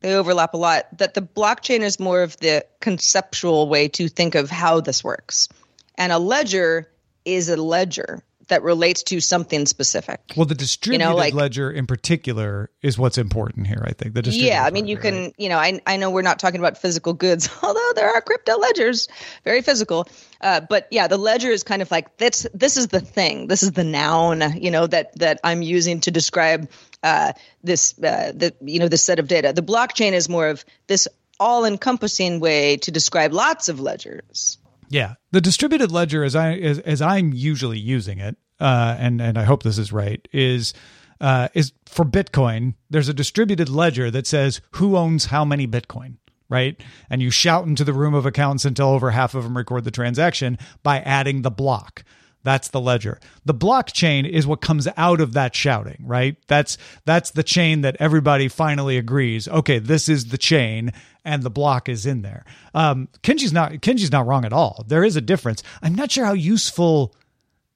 they 0.00 0.14
overlap 0.14 0.52
a 0.52 0.58
lot. 0.58 0.98
That 0.98 1.14
the 1.14 1.22
blockchain 1.22 1.80
is 1.80 1.98
more 1.98 2.22
of 2.22 2.36
the 2.38 2.66
conceptual 2.80 3.68
way 3.68 3.88
to 3.88 4.08
think 4.08 4.34
of 4.34 4.50
how 4.50 4.80
this 4.80 5.02
works. 5.02 5.48
And 5.96 6.12
a 6.12 6.18
ledger 6.18 6.90
is 7.24 7.48
a 7.48 7.56
ledger 7.56 8.22
that 8.48 8.62
relates 8.62 9.02
to 9.04 9.20
something 9.20 9.66
specific. 9.66 10.20
Well, 10.36 10.46
the 10.46 10.54
distributed 10.54 11.04
you 11.04 11.10
know, 11.10 11.16
like, 11.16 11.34
ledger 11.34 11.70
in 11.70 11.86
particular 11.86 12.70
is 12.82 12.98
what's 12.98 13.18
important 13.18 13.66
here, 13.66 13.82
I 13.86 13.92
think. 13.92 14.14
The 14.14 14.22
Yeah, 14.30 14.64
I 14.64 14.70
mean, 14.70 14.86
you 14.86 14.96
can, 14.96 15.14
right? 15.14 15.34
you 15.38 15.48
know, 15.48 15.58
I, 15.58 15.80
I 15.86 15.96
know 15.96 16.10
we're 16.10 16.22
not 16.22 16.38
talking 16.38 16.60
about 16.60 16.78
physical 16.78 17.12
goods, 17.14 17.48
although 17.62 17.92
there 17.94 18.10
are 18.14 18.20
crypto 18.20 18.58
ledgers, 18.58 19.08
very 19.44 19.62
physical. 19.62 20.08
Uh, 20.40 20.60
but 20.60 20.88
yeah, 20.90 21.06
the 21.06 21.18
ledger 21.18 21.50
is 21.50 21.62
kind 21.62 21.82
of 21.82 21.90
like 21.90 22.16
this. 22.18 22.46
This 22.54 22.76
is 22.76 22.88
the 22.88 23.00
thing. 23.00 23.46
This 23.46 23.62
is 23.62 23.72
the 23.72 23.84
noun, 23.84 24.60
you 24.60 24.70
know, 24.70 24.86
that 24.86 25.18
that 25.18 25.40
I'm 25.44 25.62
using 25.62 26.00
to 26.00 26.10
describe 26.10 26.70
uh, 27.02 27.32
this, 27.62 27.98
uh, 27.98 28.32
the 28.34 28.54
you 28.60 28.78
know, 28.78 28.88
this 28.88 29.02
set 29.02 29.18
of 29.18 29.28
data. 29.28 29.52
The 29.52 29.62
blockchain 29.62 30.12
is 30.12 30.28
more 30.28 30.48
of 30.48 30.64
this 30.86 31.08
all-encompassing 31.40 32.40
way 32.40 32.76
to 32.76 32.90
describe 32.90 33.32
lots 33.32 33.68
of 33.68 33.80
ledgers. 33.80 34.58
Yeah, 34.94 35.14
the 35.32 35.40
distributed 35.40 35.90
ledger, 35.90 36.22
as 36.22 36.36
I 36.36 36.52
as, 36.52 36.78
as 36.78 37.02
I'm 37.02 37.32
usually 37.32 37.80
using 37.80 38.20
it, 38.20 38.36
uh, 38.60 38.94
and 38.96 39.20
and 39.20 39.36
I 39.36 39.42
hope 39.42 39.64
this 39.64 39.76
is 39.76 39.92
right, 39.92 40.24
is 40.32 40.72
uh, 41.20 41.48
is 41.52 41.72
for 41.84 42.04
Bitcoin. 42.04 42.74
There's 42.90 43.08
a 43.08 43.12
distributed 43.12 43.68
ledger 43.68 44.08
that 44.12 44.24
says 44.24 44.60
who 44.74 44.96
owns 44.96 45.24
how 45.24 45.44
many 45.44 45.66
Bitcoin, 45.66 46.18
right? 46.48 46.80
And 47.10 47.20
you 47.20 47.32
shout 47.32 47.66
into 47.66 47.82
the 47.82 47.92
room 47.92 48.14
of 48.14 48.24
accounts 48.24 48.64
until 48.64 48.86
over 48.90 49.10
half 49.10 49.34
of 49.34 49.42
them 49.42 49.56
record 49.56 49.82
the 49.82 49.90
transaction 49.90 50.58
by 50.84 51.00
adding 51.00 51.42
the 51.42 51.50
block. 51.50 52.04
That's 52.44 52.68
the 52.68 52.80
ledger. 52.80 53.18
The 53.44 53.54
blockchain 53.54 54.28
is 54.28 54.46
what 54.46 54.60
comes 54.60 54.86
out 54.96 55.20
of 55.20 55.32
that 55.32 55.56
shouting, 55.56 56.04
right? 56.06 56.36
That's 56.46 56.78
that's 57.04 57.32
the 57.32 57.42
chain 57.42 57.80
that 57.80 57.96
everybody 57.98 58.46
finally 58.46 58.96
agrees. 58.96 59.48
Okay, 59.48 59.80
this 59.80 60.08
is 60.08 60.26
the 60.26 60.38
chain, 60.38 60.92
and 61.24 61.42
the 61.42 61.50
block 61.50 61.88
is 61.88 62.06
in 62.06 62.22
there. 62.22 62.44
Um, 62.74 63.08
Kenji's 63.22 63.52
not 63.52 63.72
Kenji's 63.72 64.12
not 64.12 64.26
wrong 64.26 64.44
at 64.44 64.52
all. 64.52 64.84
There 64.88 65.04
is 65.04 65.16
a 65.16 65.20
difference. 65.20 65.62
I'm 65.82 65.94
not 65.94 66.10
sure 66.10 66.24
how 66.24 66.32
useful 66.32 67.14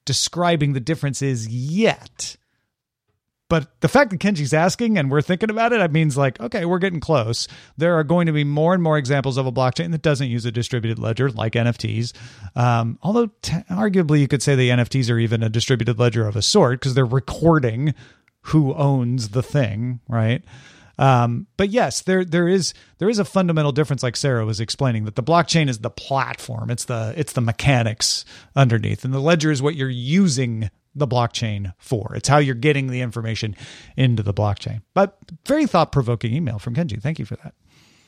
describing 0.04 0.72
the 0.72 0.80
difference 0.80 1.22
is 1.22 1.48
yet. 1.48 2.36
But 3.48 3.80
the 3.80 3.88
fact 3.88 4.10
that 4.10 4.20
Kenji's 4.20 4.52
asking 4.52 4.98
and 4.98 5.10
we're 5.10 5.22
thinking 5.22 5.48
about 5.48 5.72
it, 5.72 5.80
it 5.80 5.90
means 5.90 6.18
like, 6.18 6.38
okay, 6.38 6.66
we're 6.66 6.78
getting 6.78 7.00
close. 7.00 7.48
There 7.78 7.94
are 7.94 8.04
going 8.04 8.26
to 8.26 8.32
be 8.32 8.44
more 8.44 8.74
and 8.74 8.82
more 8.82 8.98
examples 8.98 9.38
of 9.38 9.46
a 9.46 9.52
blockchain 9.52 9.90
that 9.92 10.02
doesn't 10.02 10.28
use 10.28 10.44
a 10.44 10.52
distributed 10.52 10.98
ledger 10.98 11.30
like 11.30 11.54
NFTs. 11.54 12.12
Um, 12.54 12.98
although, 13.02 13.30
t- 13.40 13.52
arguably, 13.70 14.20
you 14.20 14.28
could 14.28 14.42
say 14.42 14.54
the 14.54 14.68
NFTs 14.68 15.10
are 15.10 15.18
even 15.18 15.42
a 15.42 15.48
distributed 15.48 15.98
ledger 15.98 16.26
of 16.26 16.36
a 16.36 16.42
sort 16.42 16.80
because 16.80 16.92
they're 16.92 17.06
recording 17.06 17.94
who 18.42 18.74
owns 18.74 19.30
the 19.30 19.42
thing, 19.42 20.00
right? 20.08 20.44
Um, 20.98 21.46
but 21.56 21.70
yes, 21.70 22.02
there 22.02 22.24
there 22.24 22.48
is 22.48 22.74
there 22.98 23.08
is 23.08 23.18
a 23.18 23.24
fundamental 23.24 23.72
difference, 23.72 24.02
like 24.02 24.16
Sarah 24.16 24.44
was 24.44 24.60
explaining, 24.60 25.04
that 25.04 25.14
the 25.14 25.22
blockchain 25.22 25.68
is 25.68 25.78
the 25.78 25.90
platform, 25.90 26.70
it's 26.70 26.86
the 26.86 27.14
it's 27.16 27.32
the 27.32 27.40
mechanics 27.40 28.24
underneath, 28.56 29.04
and 29.04 29.14
the 29.14 29.20
ledger 29.20 29.50
is 29.50 29.62
what 29.62 29.76
you're 29.76 29.88
using 29.88 30.70
the 30.94 31.06
blockchain 31.06 31.72
for. 31.78 32.12
It's 32.16 32.28
how 32.28 32.38
you're 32.38 32.54
getting 32.54 32.88
the 32.88 33.00
information 33.00 33.54
into 33.96 34.22
the 34.22 34.34
blockchain. 34.34 34.82
But 34.94 35.18
very 35.46 35.66
thought 35.66 35.92
provoking 35.92 36.34
email 36.34 36.58
from 36.58 36.74
Kenji. 36.74 37.00
Thank 37.00 37.18
you 37.18 37.24
for 37.24 37.36
that. 37.36 37.54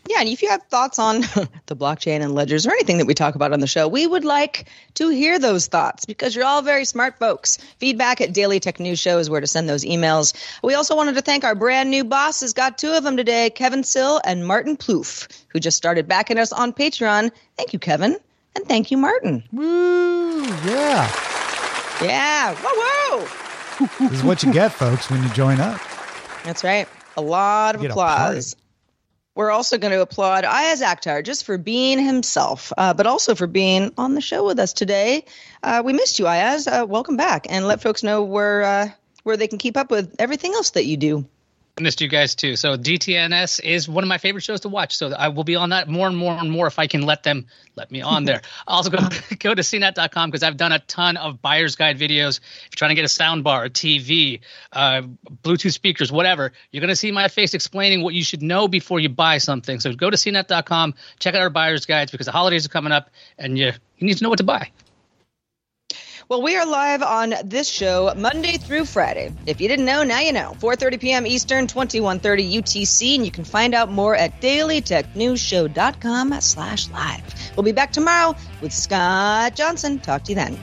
Yeah, 0.08 0.20
and 0.20 0.28
if 0.28 0.42
you 0.42 0.48
have 0.48 0.62
thoughts 0.64 0.98
on 0.98 1.20
the 1.66 1.76
blockchain 1.76 2.20
and 2.20 2.34
ledgers 2.34 2.66
or 2.66 2.70
anything 2.70 2.98
that 2.98 3.06
we 3.06 3.14
talk 3.14 3.34
about 3.34 3.52
on 3.52 3.60
the 3.60 3.66
show, 3.66 3.86
we 3.86 4.06
would 4.06 4.24
like 4.24 4.66
to 4.94 5.08
hear 5.08 5.38
those 5.38 5.66
thoughts 5.66 6.04
because 6.04 6.34
you're 6.34 6.44
all 6.44 6.62
very 6.62 6.84
smart 6.84 7.18
folks. 7.18 7.58
Feedback 7.78 8.20
at 8.20 8.32
Daily 8.32 8.60
Tech 8.60 8.80
News 8.80 8.98
Show 8.98 9.18
is 9.18 9.30
where 9.30 9.40
to 9.40 9.46
send 9.46 9.68
those 9.68 9.84
emails. 9.84 10.32
We 10.62 10.74
also 10.74 10.96
wanted 10.96 11.14
to 11.16 11.22
thank 11.22 11.44
our 11.44 11.54
brand 11.54 11.90
new 11.90 12.04
bosses, 12.04 12.52
got 12.52 12.78
two 12.78 12.92
of 12.92 13.04
them 13.04 13.16
today, 13.16 13.50
Kevin 13.50 13.84
Sill 13.84 14.20
and 14.24 14.46
Martin 14.46 14.76
Plouffe, 14.76 15.28
who 15.48 15.60
just 15.60 15.76
started 15.76 16.08
backing 16.08 16.38
us 16.38 16.52
on 16.52 16.72
Patreon. 16.72 17.30
Thank 17.56 17.72
you, 17.72 17.78
Kevin, 17.78 18.16
and 18.56 18.66
thank 18.66 18.90
you, 18.90 18.96
Martin. 18.96 19.44
Woo! 19.52 20.42
Yeah. 20.44 21.10
Yeah, 22.02 22.56
whoa, 22.58 23.18
whoa. 23.20 24.08
This 24.08 24.12
is 24.18 24.24
what 24.24 24.42
you 24.42 24.52
get, 24.52 24.72
folks, 24.72 25.10
when 25.10 25.22
you 25.22 25.28
join 25.30 25.60
up. 25.60 25.80
That's 26.44 26.64
right. 26.64 26.88
A 27.16 27.20
lot 27.20 27.74
of 27.74 27.82
You 27.82 27.88
get 27.88 27.96
a 27.96 28.00
applause. 28.00 28.56
We're 29.40 29.50
also 29.52 29.78
going 29.78 29.92
to 29.92 30.02
applaud 30.02 30.44
Iyaz 30.44 30.82
Akhtar 30.82 31.24
just 31.24 31.46
for 31.46 31.56
being 31.56 31.98
himself, 31.98 32.74
uh, 32.76 32.92
but 32.92 33.06
also 33.06 33.34
for 33.34 33.46
being 33.46 33.90
on 33.96 34.12
the 34.12 34.20
show 34.20 34.44
with 34.44 34.58
us 34.58 34.74
today. 34.74 35.24
Uh, 35.62 35.80
we 35.82 35.94
missed 35.94 36.18
you, 36.18 36.26
Iyaz. 36.26 36.68
Uh, 36.70 36.84
welcome 36.84 37.16
back, 37.16 37.46
and 37.48 37.66
let 37.66 37.80
folks 37.80 38.02
know 38.02 38.22
where 38.22 38.62
uh, 38.62 38.88
where 39.22 39.38
they 39.38 39.48
can 39.48 39.56
keep 39.56 39.78
up 39.78 39.90
with 39.90 40.14
everything 40.18 40.52
else 40.52 40.68
that 40.72 40.84
you 40.84 40.98
do. 40.98 41.26
Missed 41.80 42.02
you 42.02 42.08
guys 42.08 42.34
too. 42.34 42.56
So 42.56 42.76
DTNS 42.76 43.64
is 43.64 43.88
one 43.88 44.04
of 44.04 44.08
my 44.08 44.18
favorite 44.18 44.42
shows 44.42 44.60
to 44.60 44.68
watch. 44.68 44.96
So 44.96 45.12
I 45.12 45.28
will 45.28 45.44
be 45.44 45.56
on 45.56 45.70
that 45.70 45.88
more 45.88 46.06
and 46.06 46.16
more 46.16 46.34
and 46.34 46.50
more 46.50 46.66
if 46.66 46.78
I 46.78 46.86
can 46.86 47.02
let 47.02 47.22
them 47.22 47.46
let 47.74 47.90
me 47.90 48.02
on 48.02 48.24
there. 48.24 48.42
also 48.66 48.90
go 48.90 48.98
go 49.38 49.54
to 49.54 49.62
cnet.com 49.62 50.30
because 50.30 50.42
I've 50.42 50.58
done 50.58 50.72
a 50.72 50.78
ton 50.80 51.16
of 51.16 51.40
buyer's 51.40 51.76
guide 51.76 51.98
videos. 51.98 52.38
If 52.38 52.64
you're 52.64 52.76
trying 52.76 52.90
to 52.90 52.94
get 52.96 53.04
a 53.04 53.08
sound 53.08 53.44
bar, 53.44 53.64
a 53.64 53.70
TV, 53.70 54.40
uh, 54.72 55.02
Bluetooth 55.42 55.72
speakers, 55.72 56.12
whatever, 56.12 56.52
you're 56.70 56.82
going 56.82 56.90
to 56.90 56.96
see 56.96 57.12
my 57.12 57.28
face 57.28 57.54
explaining 57.54 58.02
what 58.02 58.12
you 58.12 58.22
should 58.22 58.42
know 58.42 58.68
before 58.68 59.00
you 59.00 59.08
buy 59.08 59.38
something. 59.38 59.80
So 59.80 59.94
go 59.94 60.10
to 60.10 60.16
cnet.com, 60.16 60.94
check 61.18 61.34
out 61.34 61.40
our 61.40 61.50
buyer's 61.50 61.86
guides 61.86 62.10
because 62.10 62.26
the 62.26 62.32
holidays 62.32 62.66
are 62.66 62.70
coming 62.70 62.92
up 62.92 63.10
and 63.38 63.56
you 63.56 63.72
you 63.96 64.06
need 64.06 64.18
to 64.18 64.22
know 64.22 64.30
what 64.30 64.38
to 64.38 64.44
buy. 64.44 64.70
Well, 66.30 66.40
we 66.42 66.54
are 66.54 66.64
live 66.64 67.02
on 67.02 67.34
this 67.42 67.68
show 67.68 68.14
Monday 68.16 68.56
through 68.56 68.84
Friday. 68.84 69.32
If 69.46 69.60
you 69.60 69.66
didn't 69.66 69.84
know, 69.84 70.04
now 70.04 70.20
you 70.20 70.32
know. 70.32 70.54
4:30 70.62 71.00
p.m. 71.00 71.26
Eastern, 71.26 71.66
21:30 71.66 72.62
UTC, 72.62 73.16
and 73.16 73.26
you 73.26 73.32
can 73.32 73.42
find 73.42 73.74
out 73.74 73.90
more 73.90 74.14
at 74.14 74.40
dailytechnewsshow.com/live. 74.40 77.34
We'll 77.56 77.66
be 77.66 77.72
back 77.72 77.90
tomorrow 77.90 78.36
with 78.62 78.72
Scott 78.72 79.56
Johnson. 79.56 79.98
Talk 79.98 80.22
to 80.30 80.30
you 80.30 80.36
then. 80.36 80.52
This 80.54 80.62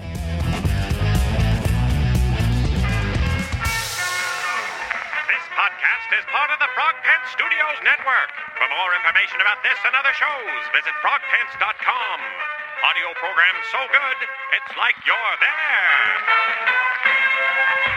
podcast 5.51 6.07
is 6.15 6.23
part 6.31 6.47
of 6.47 6.63
the 6.63 6.71
Frog 6.79 6.95
Pants 7.03 7.27
Studios 7.35 7.75
Network. 7.83 8.31
For 8.55 8.71
more 8.71 8.95
information 9.03 9.43
about 9.43 9.59
this 9.67 9.75
and 9.83 9.91
other 9.99 10.15
shows, 10.15 10.63
visit 10.71 10.95
frogpants.com. 11.03 12.56
Audio 12.83 13.07
program 13.15 13.55
so 13.71 13.77
good, 13.91 14.17
it's 14.55 14.77
like 14.77 14.95
you're 15.05 15.35
there. 15.41 16.17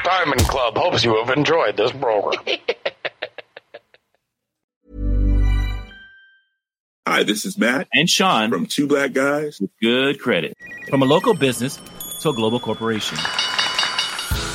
Diamond 0.04 0.40
Club 0.48 0.76
hopes 0.76 1.04
you 1.04 1.16
have 1.22 1.30
enjoyed 1.36 1.76
this 1.76 1.92
program. 1.92 2.42
Hi, 7.06 7.22
this 7.24 7.44
is 7.44 7.58
Matt 7.58 7.88
And 7.92 8.08
Sean 8.08 8.50
from 8.50 8.64
Two 8.66 8.86
Black 8.86 9.12
Guys. 9.12 9.60
with 9.60 9.70
good 9.82 10.18
credit. 10.20 10.56
From 10.88 11.02
a 11.02 11.06
local 11.06 11.34
business 11.34 11.78
to 12.20 12.30
a 12.30 12.34
global 12.34 12.60
corporation. 12.60 13.18